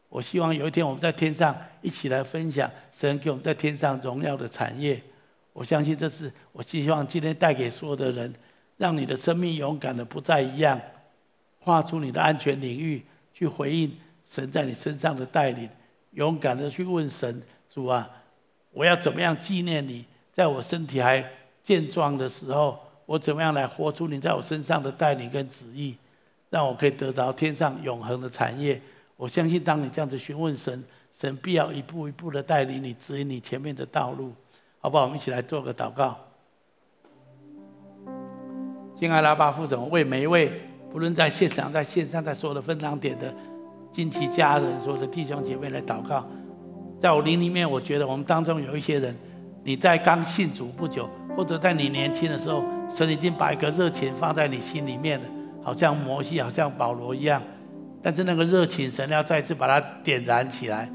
[0.07, 5.03] 我希望有一天我们在天上一起来分享神给我们在天上荣耀的产业。
[5.51, 8.33] 我相信这是我希望今天带给所有的人。
[8.77, 10.79] 让你的生命勇敢的不再一样，
[11.59, 15.69] 跨出你的安全领域，去回应神在你身上的带领，
[16.11, 18.09] 勇敢的去问神：主啊，
[18.71, 20.05] 我要怎么样纪念你？
[20.31, 21.23] 在我身体还
[21.63, 25.95] 健壮的时候，我怎么样来活出你在我身上的带领跟旨意，
[26.49, 28.81] 让我可以得着天上永恒的产业？
[29.15, 34.33] 我相信，当你这样子询问神，神必要一步一步的带领你，指引你前面的道路，
[34.79, 35.03] 好不好？
[35.03, 36.17] 我们一起来做个祷告。
[38.95, 43.33] 敬爱拉巴父神，为每一位不论在现场、在线上、在所有的分堂点的
[43.91, 46.25] 近期家人、所有的弟兄姐妹来祷告。
[46.99, 49.15] 在我灵里面，我觉得我们当中有一些人，
[49.63, 55.25] 你在刚信主不久，或者在你年轻的时候，神已经把一个热情放在你心里面了，
[55.63, 57.41] 好像摩西、好像保罗一样。
[58.01, 60.89] 但是那个热情，神要再次把它点燃起来，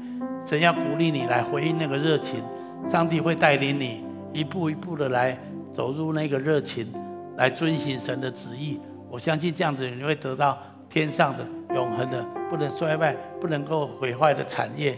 [0.45, 2.43] 神要鼓励你来回应那个热情。
[2.87, 5.37] 上帝会带领你一步一步的来
[5.73, 6.91] 走入那个热情。
[7.37, 8.79] 来遵行神的旨意，
[9.11, 10.57] 我相信这样子你会得到
[10.89, 14.97] 天上的永恒的、不能衰败、不能够毁坏的产业。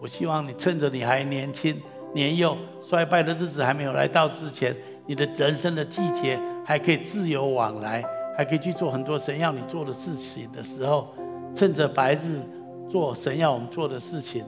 [0.00, 1.82] 我希望你趁着你还年轻、
[2.14, 4.74] 年幼、衰败的日子还没有来到之前，
[5.06, 8.04] 你的人生的季节还可以自由往来，
[8.36, 11.08] 还可以去做很多神要你做的事情的时候，
[11.54, 12.40] 趁着白日
[12.88, 14.44] 做神要我们做的事情，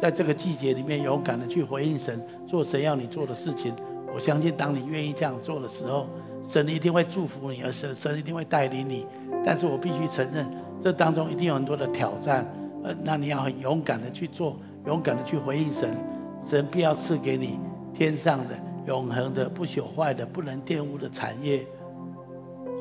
[0.00, 3.74] 在这个季节里面勇敢的去回应神，做神要你做的事情。
[4.12, 6.06] 我相信，当你愿意这样做的时候，
[6.42, 9.06] 神一定会祝福你，而神神一定会带领你。
[9.44, 10.50] 但是我必须承认，
[10.80, 12.44] 这当中一定有很多的挑战。
[12.82, 14.56] 呃，那你要很勇敢的去做，
[14.86, 15.96] 勇敢的去回应神，
[16.44, 17.58] 神必要赐给你
[17.94, 18.54] 天上的、
[18.86, 21.66] 永恒的、不朽坏的、不能玷污的产业。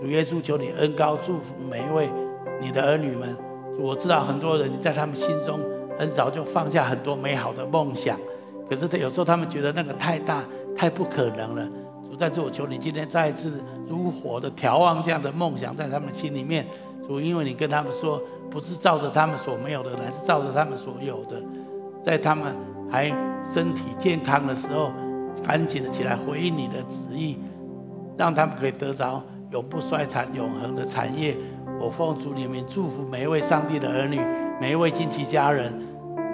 [0.02, 2.10] 主耶稣，求你恩高祝福每一位
[2.62, 3.36] 你的儿女们。
[3.80, 5.60] 我知道很多人在他们心中
[5.98, 8.18] 很早就放下很多美好的梦想，
[8.70, 10.44] 可是他有时候他们觉得那个太大。
[10.78, 11.66] 太不可能了，
[12.10, 16.66] 主，但是我求你今天再一次如火的调望这样的梦想在他们心里面，
[17.06, 21.42] 主，因为你跟他们说，不是照着他们所没有的，乃是照着他们所有的，
[22.02, 22.56] 在他们
[22.90, 23.08] 还
[23.44, 24.92] 身体健康的时候，
[25.44, 27.38] 赶紧的起来回应你的旨意，
[28.18, 31.38] 让他们可以得着永不衰残、永恒的产业。
[31.80, 34.20] 我奉主里面祝福每一位上帝的儿女，
[34.60, 35.74] 每一位亲戚家人，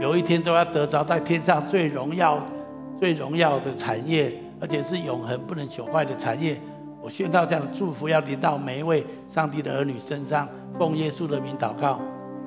[0.01, 2.39] 有一天都要得着在天上最荣耀。
[2.97, 4.31] 最荣耀的产业，
[4.61, 6.57] 而且是永恒不能朽坏的产业。
[7.01, 10.47] 我宣告这样的祝福要临到每一位上帝的儿女身上，
[10.79, 11.99] 奉耶稣的名祷告，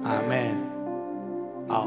[0.05, 0.57] 阿门。
[1.69, 1.87] 好，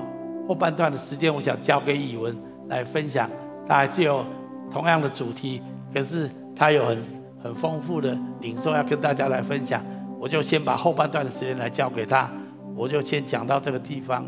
[0.51, 2.37] 后半段的时间，我想交给以文
[2.67, 3.29] 来分享。
[3.65, 4.25] 他还是有
[4.69, 5.61] 同样的主题，
[5.93, 7.01] 可是他有很
[7.41, 9.81] 很丰富的领受要跟大家来分享。
[10.19, 12.29] 我就先把后半段的时间来交给他，
[12.75, 14.27] 我就先讲到这个地方。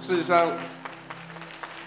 [0.00, 0.48] 事实上。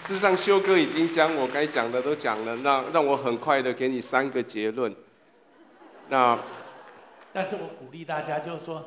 [0.06, 4.90] 事实上，修哥已经将我该讲的都讲了，那让我很快的给你三个结论。
[6.08, 6.38] 那，
[7.30, 8.86] 但是我鼓励大家，就是说，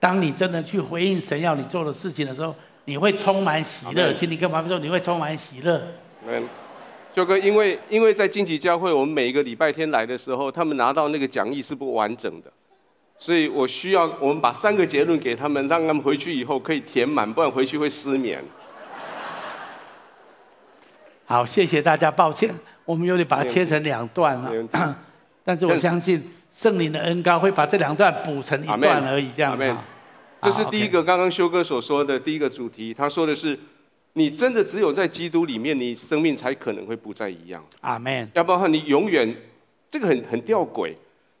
[0.00, 4.12] 当你真的去回应神要你做的事情的时候，你会充满喜乐。
[4.12, 5.82] 请你跟旁边说，你会充满喜乐。
[6.26, 6.48] 嗯，
[7.14, 12.52] 修哥，因为因为在荆棘教会，我们每一个礼拜天来的时候，他们拿到那个讲义是不完整的，
[13.18, 18.42] 所以我需要我们把三个结论给他们，让他们回去以后可以填满，不然回去会失眠。
[21.24, 22.10] 好，谢谢大家。
[22.10, 24.96] 抱歉，我们有点把它切成两段了。
[25.44, 29.76] 但是我相信圣灵的恩膏会把这两段补成一段而已，这样子。
[30.40, 32.94] 这是第一个，刚刚修哥所说的第一个主题。
[32.94, 33.58] 他说的是，
[34.12, 37.64] 你真的只有在基督里面，你生命才可能会不再一样。
[37.80, 38.30] 阿门。
[38.34, 39.34] 要不然你永远
[39.90, 40.94] 这个很很吊诡，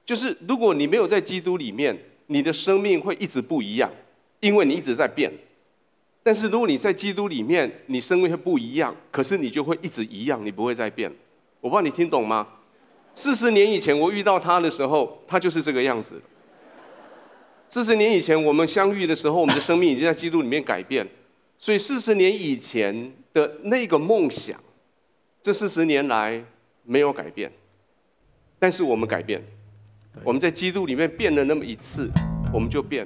[0.04, 1.96] 就是如果你没有在基督里面，
[2.26, 3.88] 你的生命会一直不一样，
[4.40, 5.32] 因为你一直在变。
[6.22, 11.10] 但是如果你在基督里面，你生命会不一样，可是你就会一直一样，你不会再变。
[11.60, 12.46] 我不知道你听懂吗？
[13.18, 16.22] 四十年以前我遇到他的时候，他就是这个样子。
[17.68, 21.04] 四十年以前我们相遇的时候，我们的生命已经在基督里面改变。
[21.58, 24.56] 所以四十年以前的那个梦想，
[25.42, 26.40] 这四十年来
[26.84, 27.50] 没有改变。
[28.56, 29.42] 但是我们改变，
[30.22, 32.08] 我们在基督里面变了那么一次，
[32.54, 33.04] 我们就变。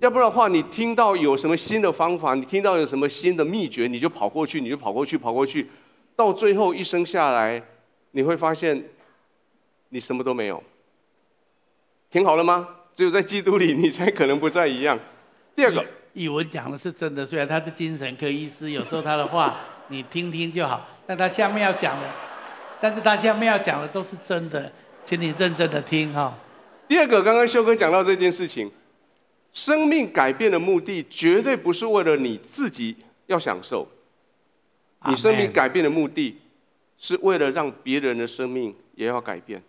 [0.00, 5.66] 要不然的话，你听到有什么新的方法，你听到有什么新的秘诀，你就跑过去，你就跑过去，跑过去，
[6.14, 7.62] 到最后一生下来，
[8.10, 8.84] 你会发现
[9.94, 10.60] 你什么都没有。
[12.10, 12.68] 听好了吗？
[12.96, 14.98] 只有在基督里， 你才可能不再一样。
[15.54, 22.08] 第二个，语文讲的是真的，虽然他是精神科医师，有时候他的话 你听听就好，但他下面要讲的，
[22.80, 24.72] 但是他下面要讲的都是真的，
[25.04, 26.36] 请你认真的听哈。
[26.88, 28.72] 第二个，刚刚修哥讲到这件事情。
[29.52, 33.86] 生命改变的目的绝对不是为了你自己要享受，
[35.06, 36.36] 你生命改变的目的
[36.98, 39.62] 是为了让别人的生命也要改变。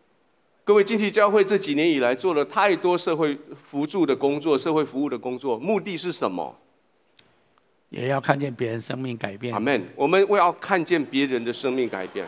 [0.65, 3.37] 各位经济教会这几年以来做了太多社会
[3.69, 6.57] 辅助的工作、社会服务的工作，目的是什么？
[7.89, 9.53] 也要看见别人生命改变。
[9.53, 9.87] 阿门。
[9.95, 12.25] 我们为要看见别人的生命改变。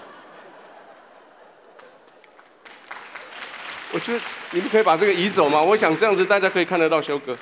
[3.91, 4.19] 我觉得
[4.51, 5.59] 你们可以把这个移走吗？
[5.59, 7.35] 我想这样子大家可以看得到修哥。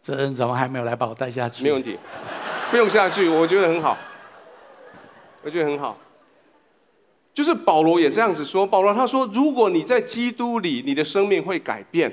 [0.00, 1.64] 这人怎么还没有来把我带下去？
[1.64, 1.98] 没问题，
[2.70, 3.98] 不用下去，我觉得很好。
[5.42, 5.98] 我觉得很好。
[7.36, 12.10] 就是保罗也这样子说，保罗他说，如果你在基督里，你的生命会改变。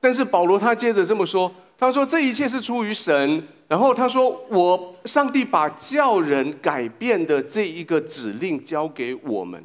[0.00, 1.48] 但是保罗他接着这么说，
[1.78, 3.40] 他说这一切是出于神。
[3.68, 9.62] 然后他说，我上帝把叫人改变的这一个指令交给我们。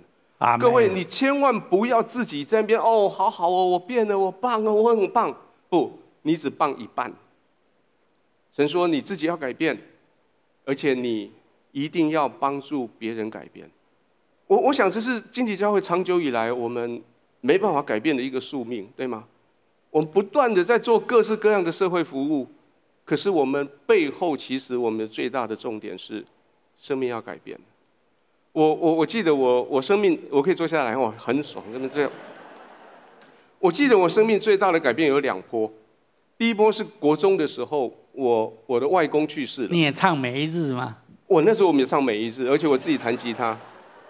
[0.59, 5.35] 各位，你千万不要自己在那边哦，好好哦，我变了，我棒哦，我很棒。
[5.69, 7.11] 不，你只棒一半。
[8.55, 9.75] 神说你自己要改变，
[10.65, 11.31] 而且你
[11.71, 13.67] 一定要帮助别人改变。
[14.53, 17.01] 我我想这是经济教会长久以来我们
[17.41, 19.23] 没办法改变的一个宿命，对吗？
[19.89, 22.47] 我们不断的在做各式各样的社会服务，
[23.03, 26.23] 可是我们背后其实我们最大的重点是
[26.79, 27.57] 生命要改变。
[28.51, 32.11] 我我我记得我我生命我可以坐下来，我很爽，真的这样。
[33.57, 35.71] 我记得我生命最大的改变有两波，
[36.37, 39.69] 第一波是国中的时候，我我的外公去世了。
[39.71, 40.97] 你也唱每一日吗？
[41.25, 43.57] 我那时候我们也唱每一日，而且我自己弹吉他。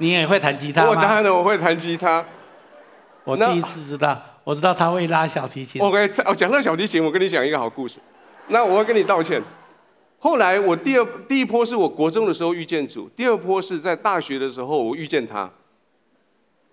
[0.04, 0.90] 你也会弹吉他吗？
[0.90, 2.24] 我当然了，我会弹吉他。
[3.24, 5.82] 我第一次知道，我知道他会拉小提琴。
[5.82, 8.00] OK，哦，讲到小提琴，我跟你讲一个好故事。
[8.50, 9.42] 那我要跟你道歉。
[10.20, 15.50] 后来我第二第一波是我国中的时候遇见主，第二波是在大学的时候我遇见他，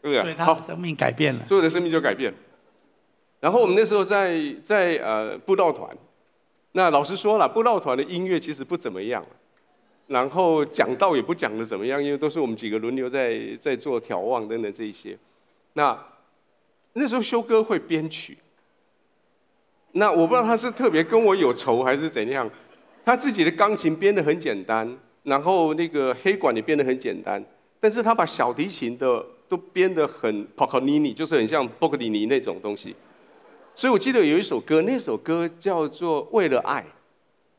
[0.03, 0.23] 对不对？
[0.23, 2.35] 所以他的生命改变了，所有的生命就改变。
[3.39, 5.89] 然后我们那时候在在呃布道团，
[6.73, 9.25] 那老师说了，布道团的音乐其实不怎么样，
[10.11, 15.17] 然后讲道也不讲的怎么样，因为都是我们几个轮流在在做眺望等等这一些。
[15.75, 15.97] 那
[16.95, 18.37] 那时候修哥会编曲，
[19.93, 22.51] 那我不知道他是特别跟我有仇还是怎样。
[23.05, 27.41] 他自己的钢琴编得很简单，然后那个黑管也编得很简单，
[27.79, 32.97] 但是他把小提琴的都编得很帕格尼尼，就是很像波格里尼那种东西。
[33.77, 36.83] 所以我记得有一首歌，那首歌叫做《为了爱》，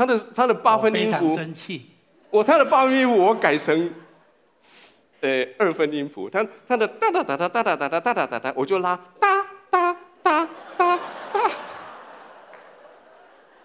[0.00, 1.90] 他的他的八分音符，生气，
[2.30, 3.92] 我他的八分音符我改成
[5.20, 10.48] 呃二分音符，他他的哒哒哒哒哒哒哒哒哒哒哒，我就拉哒哒哒
[10.78, 10.98] 哒
[11.34, 11.50] 哒，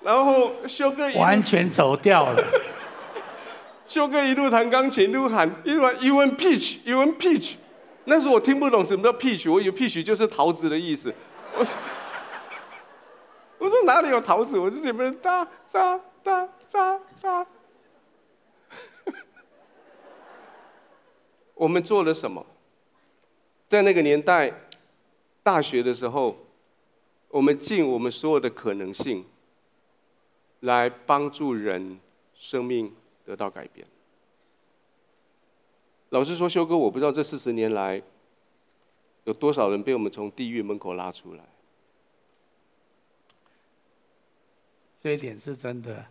[0.04, 2.44] 然后修哥完全走调了。
[3.88, 7.54] 修哥一路弹钢琴，一路喊，一路喊，英文 pitch，英文 pitch。
[8.04, 11.14] 那时候我听不懂什么叫 peach，我以为 peach 就是桃子的意思。
[11.58, 11.74] 我说，
[13.58, 14.60] 我说哪里有桃子？
[14.60, 17.48] 我就前面哒哒哒哒哒。
[21.54, 22.46] 我们做了什么？
[23.68, 24.54] 在那个年代，
[25.42, 26.36] 大学的时候，
[27.30, 29.26] 我们尽我们所有的可能性，
[30.60, 31.98] 来帮助人
[32.34, 32.94] 生命。
[33.26, 33.88] 得到改变。
[36.10, 38.00] 老实说，修哥，我不知道这四十年来
[39.24, 41.44] 有多少人被我们从地狱门口拉出来。
[45.02, 46.06] 这一点是真的，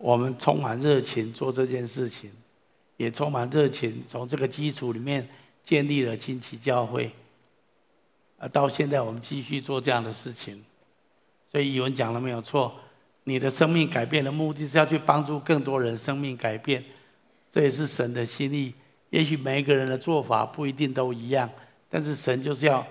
[0.00, 2.30] 我们充满热情做这件事情，
[2.96, 5.28] 也充满热情从这个基础里面
[5.62, 7.10] 建立了亲戚教会。
[8.38, 10.64] 啊到现在，我们继续做这样的事情。
[11.52, 12.74] 所以，语文讲了没有错。
[13.24, 16.82] 你的生命改变的目的是要去帮助更多人生命改变，
[17.50, 18.72] 这也是神的心意。
[19.10, 21.48] 也许每一个人的做法不一定都一样，
[21.90, 22.84] 但是神就是要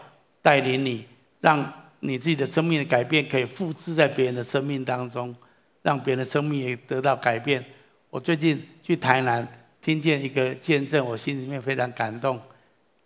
[0.43, 1.05] 带领你，
[1.41, 5.36] 让你自己的生命的改变可以复制在别人的生命当中，
[5.82, 7.64] 让别人的生命也得到改变。
[8.10, 9.48] 我最近去台南
[9.82, 10.02] 听。
[10.02, 12.40] 见一个见证，我心里面非常感动。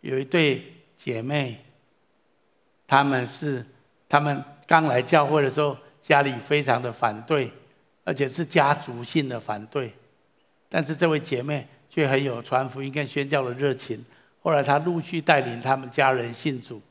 [0.02, 0.64] 有一对
[0.96, 1.58] 姐妹，
[2.88, 3.66] 她们是
[4.10, 7.52] 她们刚来教会的时候，家里非常的反对，
[8.04, 9.94] 而且是家族性的反对。
[10.68, 14.04] 但是这位姐妹却很有传福音跟宣教的热情。
[14.42, 16.82] 后来她陆续带领他们家人信主。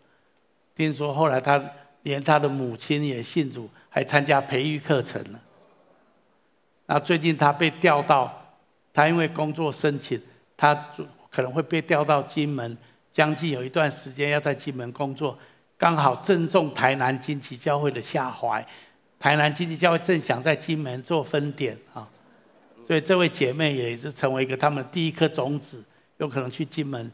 [0.74, 1.62] 听说后来她
[2.02, 5.40] 连她的母亲也信主，还参加培育课程了。
[6.86, 8.32] 那最近她被调到，
[8.92, 10.20] 她因为工作申请，
[10.56, 10.74] 她
[11.30, 12.76] 可能会被调到金门，
[13.10, 15.38] 将近有一段时间要在金门工作，
[15.78, 18.64] 刚好正中台南金旗教会的下怀，
[19.18, 22.06] 台南金旗教会正想在金门做分点啊，
[22.86, 25.82] 所以这位姐妹也是成为一个他们第一颗种子，
[26.18, 27.10] 有可能去金门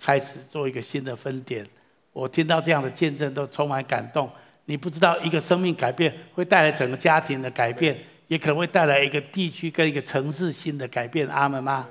[0.00, 1.66] 开始做一个新的分点。
[2.12, 4.30] 我听到这样的见证都充满感动。
[4.64, 7.96] 你不知道一个生命改变会带来整个家庭的改变，
[8.28, 11.28] 也可能会带来一个地区跟一个城市新的改变。
[11.28, 11.88] 阿门吗？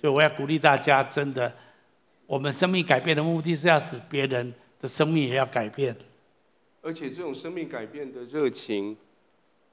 [0.00, 1.52] 所以我要鼓励大家，真的，
[2.26, 5.96] 我们生命改变的目的是要使别人的生命也要改变。
[6.82, 8.96] 而且这种生命改变的热情，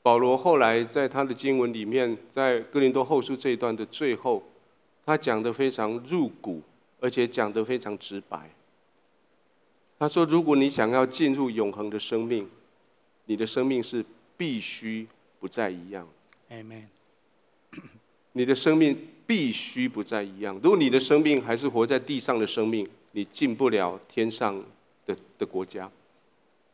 [0.01, 4.43] 保罗后来在他的经文里面，在哥林多后书这一段的最后，
[5.05, 6.61] 他讲得非常入骨，
[6.99, 8.49] 而且讲得非常直白。
[9.99, 12.49] 他说：“如果你想要进入永恒的生命，
[13.25, 14.03] 你的生命是
[14.35, 15.07] 必须
[15.39, 16.07] 不再一样。
[16.49, 16.83] Amen。
[18.33, 20.59] 你的生命必须不再一样。
[20.61, 24.61] 如果你的生命还是活在地上的生命，你进不了天上
[25.05, 25.89] 的的国家。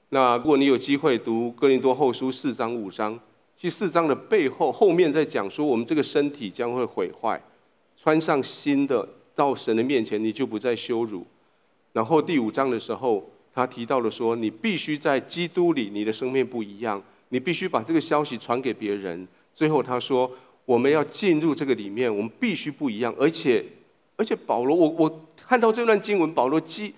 [0.09, 3.17] 那如果你有机会读哥林多后书四章五章，
[3.55, 7.41] 其实四章的背后后面在讲说，我们这个身体将会毁坏，
[7.95, 11.25] 穿上新的，到神的面前，你就不再羞辱。”
[11.93, 17.01] 然后第五章的时候，他提到了说，你必须在基督里，你的生命不一样，
[17.31, 19.27] 你必须把这个消息传给别人。
[19.53, 20.29] 最后他说，
[20.63, 23.65] 我们要进入这个里面，我们必须不一样，而且，
[24.15, 26.93] 而且保罗，我我看到这段经文，保罗几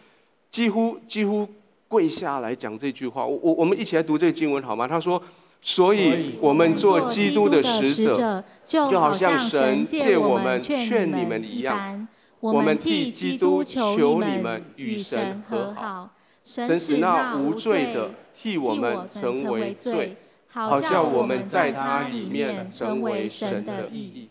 [0.49, 1.47] 几乎几乎
[1.87, 3.25] 跪下来讲这句话。
[3.25, 4.87] 我我我们一起来读这个经文好吗？
[4.87, 5.21] 他说，
[5.61, 12.07] 所以我们做基督的使者，就好像神借我们劝你们一样。
[12.39, 16.09] 我们替基督求你们与神和好，
[16.43, 20.17] 神使那无罪的替我们成为罪，
[20.53, 24.29] 好叫我们在他里面成为神的意义。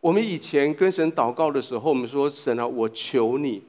[0.00, 3.62] 我们以前跟神祷告的时候，我们说：“神啊，我求你，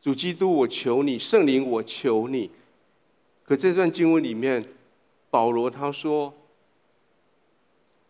[0.00, 2.50] 主基督，我求你，圣灵，我求你。”
[3.42, 4.64] 可这段经文里面，
[5.30, 6.32] 保罗他说：“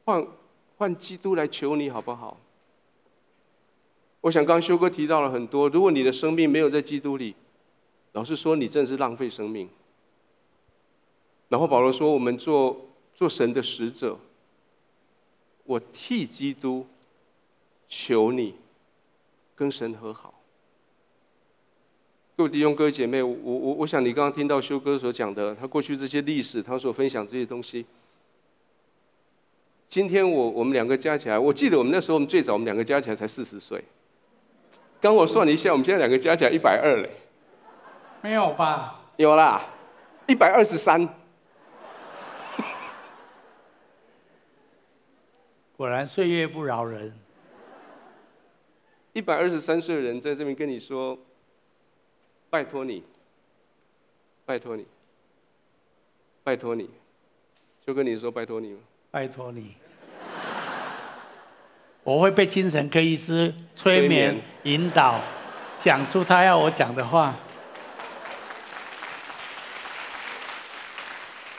[0.04, 0.26] 换
[0.76, 2.36] 换基督来求你好不好？”
[4.22, 5.68] 我想，刚刚修哥提到了很多。
[5.70, 7.34] 如果你的生命没有在基督里，
[8.12, 9.66] 老实说，你真的是浪费生命。
[11.48, 12.76] 然后保罗说：“我们做
[13.20, 14.16] 做神的使者，
[15.64, 16.86] 我替基督
[17.86, 18.54] 求你
[19.54, 20.32] 跟神和好。”
[22.34, 27.84] 各位弟兄各位姐妹，我我我想你刚刚听到修哥所讲的，他过去这些历史，他所分享这些东西。
[29.86, 33.84] 今天我我们两个加起来，我记得我们那时候我们最早我们两个加起来才四十岁。
[34.98, 37.10] 刚我算了一下，我们现在两个加起来一百二嘞，
[38.22, 39.02] 没有吧？
[39.18, 39.62] 有啦，
[40.26, 41.19] 一百二十三。
[45.80, 47.10] 果然岁月不饶人。
[49.14, 51.18] 一百二十三岁的人在这边跟你说
[52.50, 53.02] ：“拜托你，
[54.44, 54.86] 拜托你，
[56.44, 56.90] 拜托你。”
[57.86, 58.76] 就跟你说：“拜托你。”
[59.10, 59.74] 拜托你。
[62.04, 65.18] 我会被精神科医师催眠引导，
[65.78, 67.34] 讲出他要我讲的话。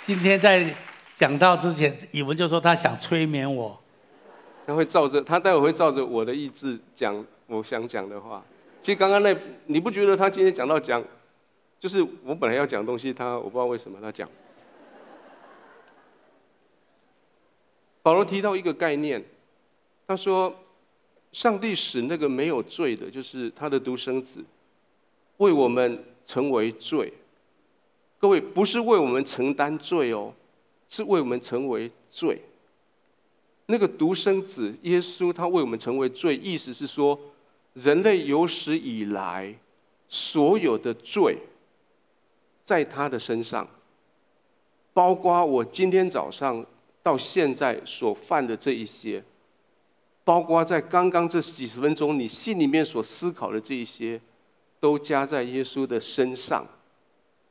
[0.04, 0.72] 今天在
[1.16, 3.81] 讲到之前，以文就说他想催眠我，
[4.72, 8.42] 他会照着他待会会照着我的意志讲我想讲的话。
[8.82, 11.04] 其实刚刚那你不觉得他今天讲到讲，
[11.78, 14.30] 就是我本来要讲东西，他我不知道为什么他讲。
[18.02, 19.22] 保罗提到一个概念。
[20.08, 20.54] 他说
[21.34, 24.42] ：“上帝使那个没有罪的，就是他的独生子，
[25.38, 27.12] 为我们成为罪。
[28.20, 30.34] 各位，不是为我们承担罪哦，
[30.88, 32.42] 是为我们成为罪。
[33.68, 37.20] 那个独生子耶稣，他为我们成为罪，意思是说，
[37.74, 39.56] 人类有史以来
[40.08, 41.38] 所有的罪，
[42.64, 43.68] 在他的身上，
[44.94, 46.66] 包括我今天早上
[47.02, 49.24] 到现在所犯的这一些。”
[50.24, 54.22] 包括在刚刚这几十分钟，你心里面所思考的这一些，
[54.80, 56.64] 都加在耶稣的身上。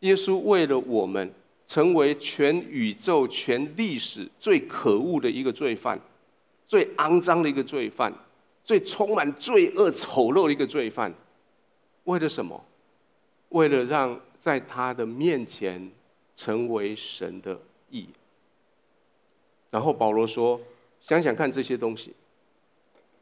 [0.00, 1.34] 耶稣为了我们，
[1.70, 5.96] 成为全宇宙、全历史最可恶的一个罪犯，
[6.66, 8.12] 最肮脏的一个罪犯，
[8.64, 11.14] 最充满罪恶、丑陋的一个罪犯，
[12.02, 12.60] 为了什么？
[13.50, 15.88] 为了让在他的面前
[16.34, 17.56] 成为神的
[17.88, 18.08] 义。
[19.70, 20.60] 然后保罗说
[21.00, 22.12] ：“想想看这些东西，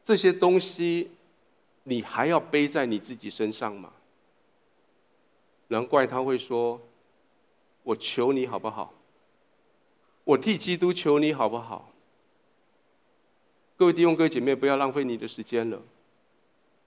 [0.03, 1.11] 这些东西，
[1.83, 3.93] 你还要背在你自己身上吗？
[5.67, 6.81] 难怪他会说
[7.89, 8.93] ：‘我求你好不好？
[10.23, 11.91] 我替基督求你好不好？’
[13.75, 15.81] 各位弟兄、各位姐妹，不要浪费你的时间了。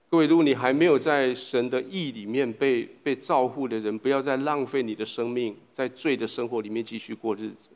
[0.09, 7.71] 各位，如果你还没有在神的意里面被被照护的人，不要再浪费你的生命在罪的生活里面继续过日子。”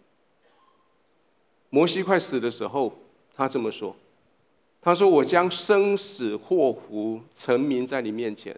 [1.71, 2.97] 摩西快死的时候，
[3.35, 3.97] 他这么说
[4.81, 8.57] ：“他说我将生死祸福陈明在你面前，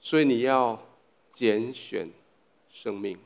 [0.00, 0.78] 所以你要
[1.32, 2.06] 拣选
[2.72, 3.16] 生命。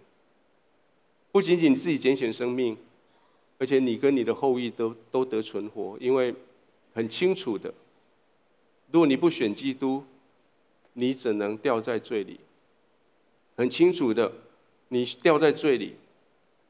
[1.32, 2.76] 不仅仅自己拣选生命，
[3.58, 6.34] 而且你跟你的后裔都都得存活，因为
[6.92, 7.72] 很清楚的，
[8.90, 10.04] 如果你不选基督，
[10.94, 12.40] 你只能掉在罪里。
[13.56, 14.30] 很清楚的，
[14.88, 15.96] 你掉在罪里，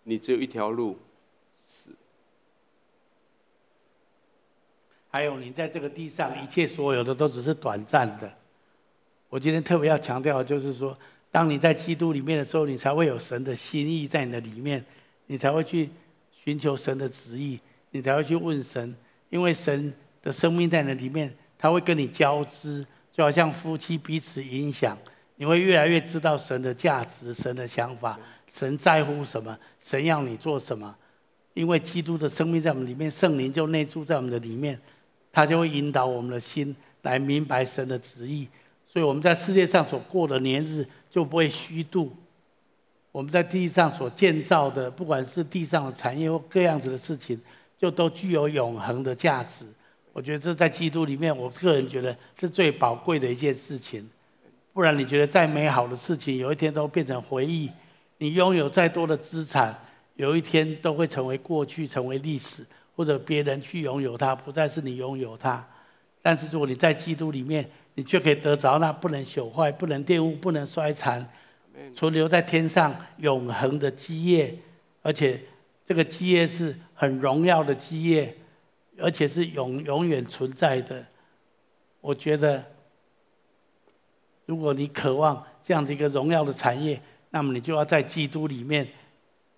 [0.05, 0.99] 你只有一条路。”
[1.65, 1.91] 死。
[5.11, 8.33] 还有，你在这个地上，一切所有的都只是短暂的。
[9.29, 10.97] 我今天特别要强调的就是说，
[11.31, 14.85] 当你在基督里面的时候，你才会有神的心意在你的里面，
[15.27, 15.91] 你才会去
[16.31, 17.61] 寻求神的旨意，
[17.91, 18.95] 你才会去问神，
[19.29, 24.97] 因为神的生命在你的里面，他会跟你交织，就好像夫妻彼此影响，
[25.37, 28.19] 你会越来越知道神的价值、神的想法，
[28.51, 30.97] 神在乎什么，神要你做什么。
[31.53, 34.79] 因为基督的生命在我们里面，圣灵就内住在我们的里面，
[35.33, 38.47] 他就会引导我们的心来明白神的旨意。
[38.97, 42.11] 所以我们在世界上所过的年日就不会虚度。
[43.13, 47.39] 我们在地上所建造的，不管是地上的产业或各样子的事情，
[47.79, 49.67] 就都具有永恒的价值。
[50.15, 54.09] 我觉得这在基督里面，我个人觉得是最宝贵的一件事情。
[54.73, 57.71] 不然你觉得再美好的事情，有一天都变成回忆。
[58.17, 59.79] 你拥有再多的资产。
[60.15, 62.65] 有一天都会成为过去，成为历史，
[62.97, 65.63] 或者别人去拥有它，不再是你拥有它。
[66.23, 71.29] 但是如果你在基督里面，你就可以得着那不能朽坏、不能玷污、不能衰残，
[71.93, 74.57] 存留在天上永恒的基业，
[75.03, 75.43] 而且
[75.85, 78.33] 这个基业是很荣耀的基业，
[78.99, 81.05] 而且是永永远存在的。
[82.01, 82.65] 我觉得，
[84.45, 88.87] 如果你渴望这样的一个荣耀的产业，那么你就要在基督里面。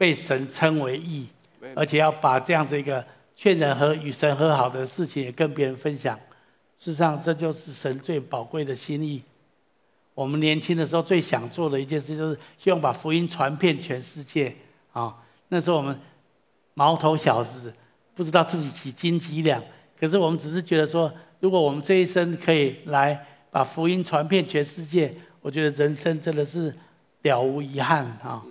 [0.01, 1.26] 被神称为义，
[1.74, 6.16] 而且要把这样子一个劝人和与神和好的事情也跟别人分享。
[6.79, 9.22] 事实上，这就是神最宝贵的心意。
[10.14, 14.55] 我们年轻的时候最想做的一件事，就是希望把福音传遍全世界。
[14.93, 15.14] 啊，
[15.49, 15.99] 那时候我们
[16.74, 17.74] 毛头小子，
[18.14, 19.62] 不知道自己几斤几两，
[19.99, 26.74] 可是我们只是觉得说，如果我们这一生可以来把福音传遍全世界，我觉得人生真的是
[27.22, 28.43] 了无遗憾啊。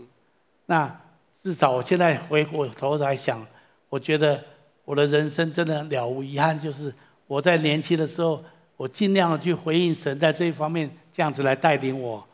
[0.67, 1.01] 那。
[1.43, 3.45] 至少我现在回过头来想，
[3.88, 4.43] 我觉得
[4.84, 6.93] 我的人生真的了无遗憾，就是
[7.28, 8.43] 我在年轻的时候，
[8.75, 12.25] 我尽量的去回应神在这一方面这样子来带领我。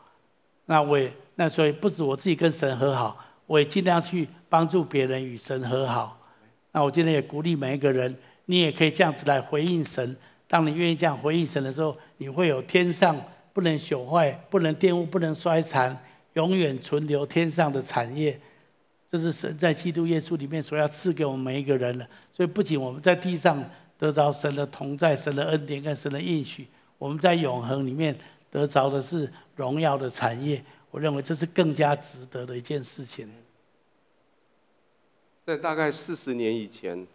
[0.66, 6.18] 那我也那所以不止我自己跟神和好，我也尽量去帮助别人与神和好。
[6.72, 8.16] 那我今天也鼓励每一个人，
[8.46, 10.16] 你也可以这样子来回应神。
[10.46, 13.20] 当你愿意这样回应神的时候，你会有天上
[13.52, 15.96] 不能朽坏、不能玷污、不能衰残、
[16.34, 18.38] 永远存留天上的产业。
[19.08, 23.62] 这是神在基督耶稣里面所要赐给我们每一个人的，所以不仅我们在地上
[23.98, 26.66] 得着神的同在、神的恩典跟神的应许，
[26.98, 28.16] 我们在永恒里面
[28.50, 30.62] 得着的是荣耀的产业。
[30.90, 33.28] 我认为这是更加值得的一件事情。
[35.44, 37.06] 在大概四十年以前，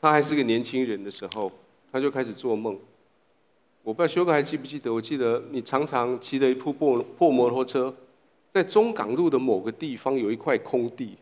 [0.00, 1.50] 他还是个年轻人的时候，
[1.92, 2.78] 他就开始做梦。
[3.82, 4.92] 我不知道修哥还记不记得？
[4.92, 7.94] 我记得你常常骑着一部破破摩托车。
[8.52, 11.16] 在中港路的某个地方有一块空地，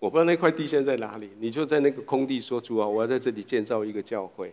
[0.00, 1.30] 我不知道那块地现在在哪里。
[1.38, 4.52] 你就在那个空地说：“主啊，我要在这里建造一个教会。”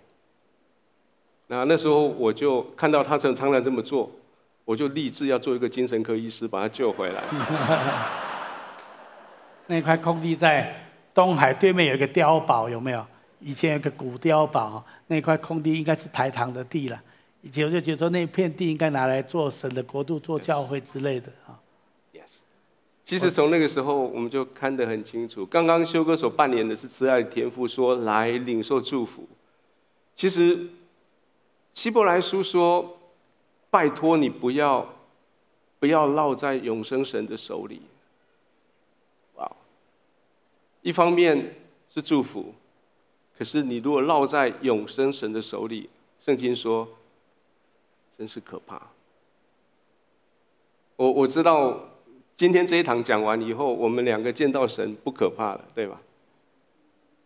[1.47, 4.11] 那那时候我就看到他常常常这么做，
[4.65, 7.23] 我就立志要做一个精神科医师，把他救回来。
[9.67, 10.75] 那块空地在
[11.13, 13.03] 东海对面有一个碉堡，有没有？
[13.39, 17.01] 以前有个古碉堡，那块空地应该是台糖的地了。
[17.41, 21.57] 以前我就觉得那片地应该拿来做神的国度、做教会之类的啊。
[23.07, 25.45] 其实从那个时候我们就看得很清楚。
[25.45, 29.25] 刚刚修哥所扮演的是慈爱的天父，说来领受祝福。
[30.13, 30.67] 其实
[31.73, 32.99] 希伯来书说，
[33.69, 34.93] 拜托你不要
[35.79, 37.81] 不要落在永生神的手里。
[39.35, 39.49] 哇，
[40.81, 41.55] 一方面
[41.89, 42.53] 是祝福。
[43.37, 45.89] 可是你如果落在永生神的手里，
[46.19, 46.85] 圣经说，
[48.17, 48.81] 真是可怕。
[50.97, 51.79] 我我知道，
[52.37, 55.99] 今天这一堂讲完以后，我们两个见到神不可怕了，对吧？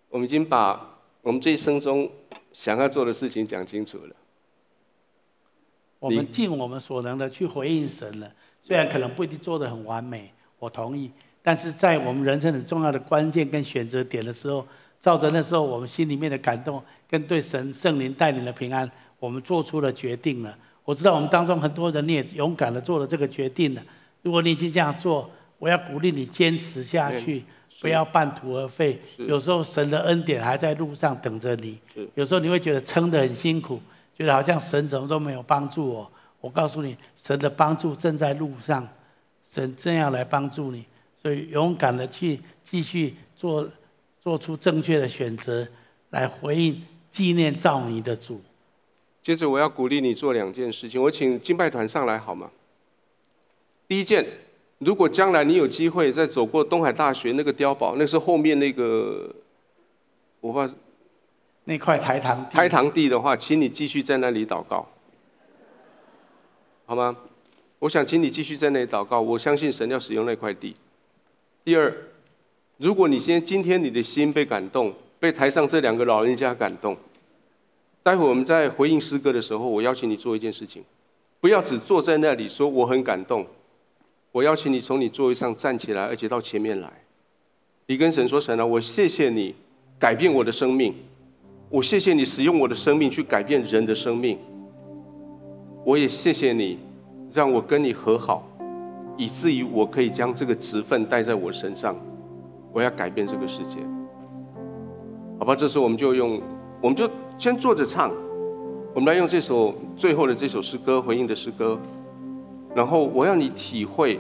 [0.10, 2.10] 我们已经把我们这一生中
[2.54, 4.16] 想要做的事情讲清楚了。
[6.00, 8.32] 我们尽我们所能的去回应神了，
[8.64, 11.12] 虽然可能不一定做得很完美，我同意。
[11.44, 14.66] 但是在我们人生很重要的关键跟选择点的时候，
[14.98, 18.90] 照着那时候我们心里面的感动跟对神圣灵带领的平安，
[19.20, 20.58] 我们做出了决定了。
[20.86, 23.84] 我知道我们当中很多人，你也勇敢的做了这个决定了。
[24.22, 27.44] 如果你已经这样做，我要鼓励你坚持下去，
[27.80, 29.00] 不要半途而废。
[29.18, 31.80] 有时候神的恩典还在路上等着你。
[32.16, 33.82] 有时候你会觉得撑得很辛苦，
[34.16, 36.12] 觉得好像神怎么都没有帮助我。
[36.40, 38.88] 我告诉你，神的帮助正在路上，
[39.52, 40.86] 神正要来帮助你。
[41.22, 43.70] 所以勇敢的去继续做，
[44.20, 45.68] 做出正确的选择，
[46.10, 48.42] 来回应纪念造你的主。
[49.22, 52.50] 接着我要鼓励你做两件事情，我请敬拜团上来好吗？
[53.92, 54.26] 第一件，
[54.78, 59.30] 如果将来你有机会再走过东海大学那个碉堡，那是后面那个，
[60.40, 60.74] 我怕
[61.66, 64.88] 那块台堂台堂地的话，请你继续在那里祷告，
[66.86, 67.18] 好吗？
[67.80, 70.74] 我想请你继续在那里祷告，我相信神要使用那块地。
[71.66, 71.94] 第二，
[72.78, 76.96] 如果你先今天你的心被感动，被台上这两个老人家感动，
[78.02, 80.82] 待会我们在回应诗歌的时候，我邀请你做一件事情，
[81.42, 83.46] 不要只坐在那里说我很感动，
[84.32, 86.90] 我邀请你从你座位上站起来，而且到前面来，
[87.88, 89.54] 你跟神说：神啊，我谢谢你
[90.00, 90.94] 改变我的生命，
[91.70, 94.40] 我谢谢你使用我的生命去改变人的生命，
[95.84, 96.80] 我也谢谢你
[97.34, 98.48] 让我跟你和好。
[99.18, 101.96] 以至于我可以将这个职分带在我身上，
[102.72, 103.78] 我要改变这个世界，
[105.38, 105.54] 好吧？
[105.54, 106.42] 这时候我们就用，
[106.82, 107.08] 我们就
[107.38, 108.10] 先坐着唱，
[108.96, 111.78] 我们来用这首最后的这首诗歌回应的诗歌，
[112.76, 114.20] 然后我要你体会，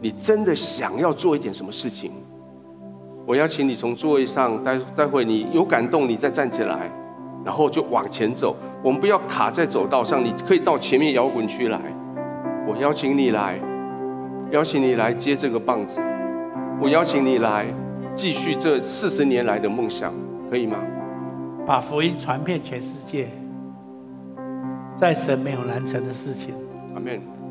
[0.00, 2.12] 你真的想要做一点什么事情，
[3.26, 6.90] 我邀请你从座位上待待会你有感动，你再站起来，
[7.44, 11.80] 然后就往前走，我们不要卡在走道上，你可以到前面摇滚区来，
[12.66, 13.58] 我邀请你来。
[14.50, 15.98] 邀请你来接这个棒子，
[16.78, 17.64] 我邀请你来
[18.14, 20.12] 继续这四十年来的梦想，
[20.50, 20.76] 可以吗？
[21.64, 23.28] 把福音传遍全世界，
[24.94, 26.54] 在神没有难成的事情。
[26.94, 27.41] 阿门。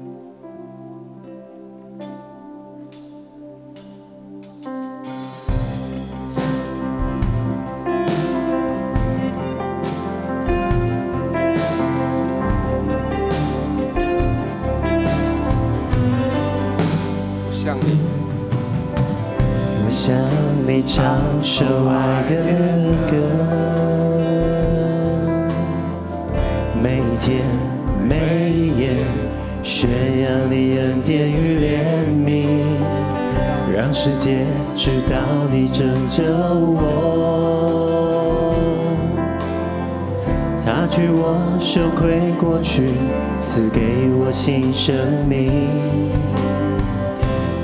[44.92, 45.70] 生命，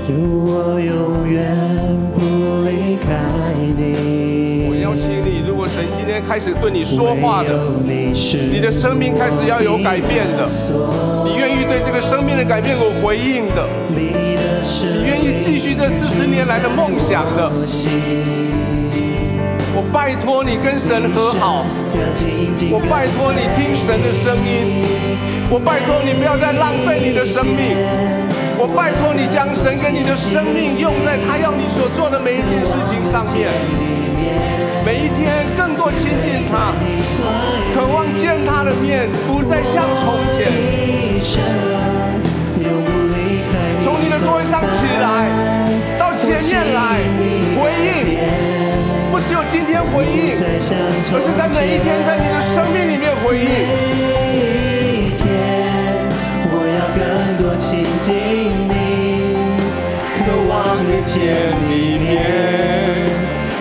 [0.07, 0.13] 祝
[0.45, 1.45] 我永远
[2.15, 2.21] 不。
[4.69, 7.49] 我邀请你，如果神今天开始对你说话的，
[7.83, 10.47] 你的生命开始要有改变的，
[11.25, 14.37] 你愿意对这个生命的改变有回应的，你
[15.05, 17.51] 愿意继续这四十年来的梦想的，
[19.75, 21.65] 我拜托你跟神和好，
[22.71, 24.87] 我拜托你听神的声音，
[25.49, 27.77] 我拜托你不要再浪费你的生命。
[28.59, 33.47] 我拜托你将神跟你的生命用在他要你所做的每一件事情上面，
[34.83, 36.75] 每一天更多亲近他，
[37.71, 40.51] 渴望见他的面，不再像从前。
[43.79, 45.31] 从你的座位上起来，
[45.97, 46.99] 到前面来
[47.55, 48.19] 回应，
[49.11, 54.16] 不只有今天回应，而是在每一天在你的生命里面回应。
[57.57, 58.13] 亲近
[58.69, 59.33] 你，
[60.13, 61.17] 渴望你见
[61.67, 62.05] 一面，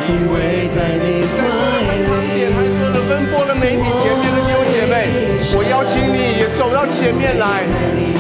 [0.07, 1.36] 依偎在你怀
[1.80, 2.05] 里。
[2.36, 4.94] 点还说了，奔波了媒体前面的弟兄姐妹，
[5.57, 7.64] 我邀请你也走到前面来。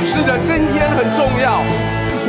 [0.06, 1.62] 是的，今天很重要，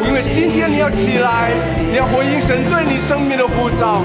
[0.05, 1.51] 因为今天你要起来，
[1.89, 4.03] 你要回应神对你生命的呼召。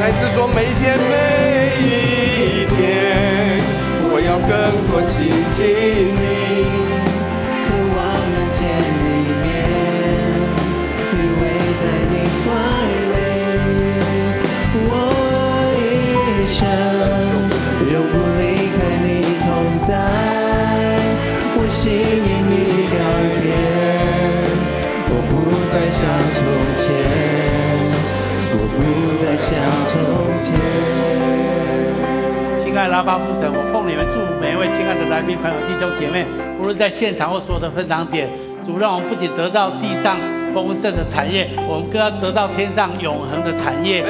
[0.00, 3.62] 再次说，每一天，每一天，
[4.10, 4.50] 我要更
[4.90, 5.62] 多亲近
[6.18, 7.01] 你。
[16.52, 16.68] 生
[17.90, 19.08] 永不离开你
[19.40, 19.48] 同
[19.88, 19.88] 在。
[21.56, 21.88] 我心
[22.92, 22.96] 改
[23.40, 23.44] 变
[25.08, 25.32] 我不
[25.72, 25.74] 再
[26.36, 26.38] 从
[26.76, 26.84] 前
[28.52, 28.76] 我不
[29.16, 29.96] 再从
[30.44, 30.46] 前。
[32.62, 36.26] 亲爱的拉巴布什我奉你们祝福每一位亲爱的来宾朋友弟兄姐妹
[36.60, 38.28] 无论在现场或所有的分享点
[38.62, 40.18] 主让我们不仅得到地上
[40.52, 44.04] 丰盛的产业我们更要得到天上永恒的产业。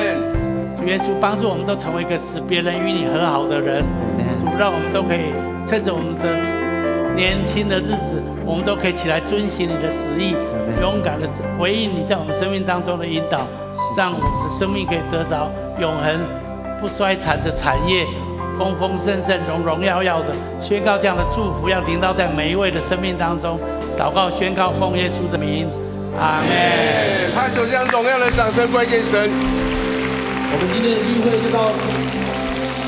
[0.83, 3.85] 主耶稣帮助我们都成为一个使别人与你和好的人。
[4.41, 5.31] 主让我们都可以
[5.65, 6.27] 趁着我们的
[7.15, 10.35] 年轻的日子，我们都可以起来遵行你的旨意，
[10.81, 13.47] 勇敢的回应你在我们生命当中的引导，
[13.97, 16.19] 让我们的生命可以得着永恒
[16.81, 18.05] 不衰残的产业，
[18.59, 23.57] 丰丰盛盛、荣荣耀耀的宣告这样的祝福，要临到在每一位的生命当中。
[23.97, 25.69] 祷告宣告，奉耶稣的名，
[26.19, 27.31] 阿门。
[27.37, 29.31] 拍手将荣耀的掌声归给神。
[30.55, 31.73] 我们今天的聚会就到。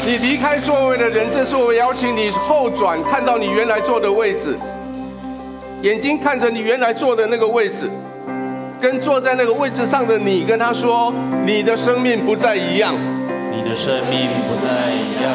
[0.07, 4.55] 你离开座位的人，这是我邀请你后转，看到你原来坐的位置，
[5.81, 7.89] 眼睛看着你原来坐的那个位置，
[8.79, 11.11] 跟坐在那个位置上的你，跟他说，
[11.47, 12.95] 你的生命不再一样，
[13.51, 15.33] 你的生命不再一样。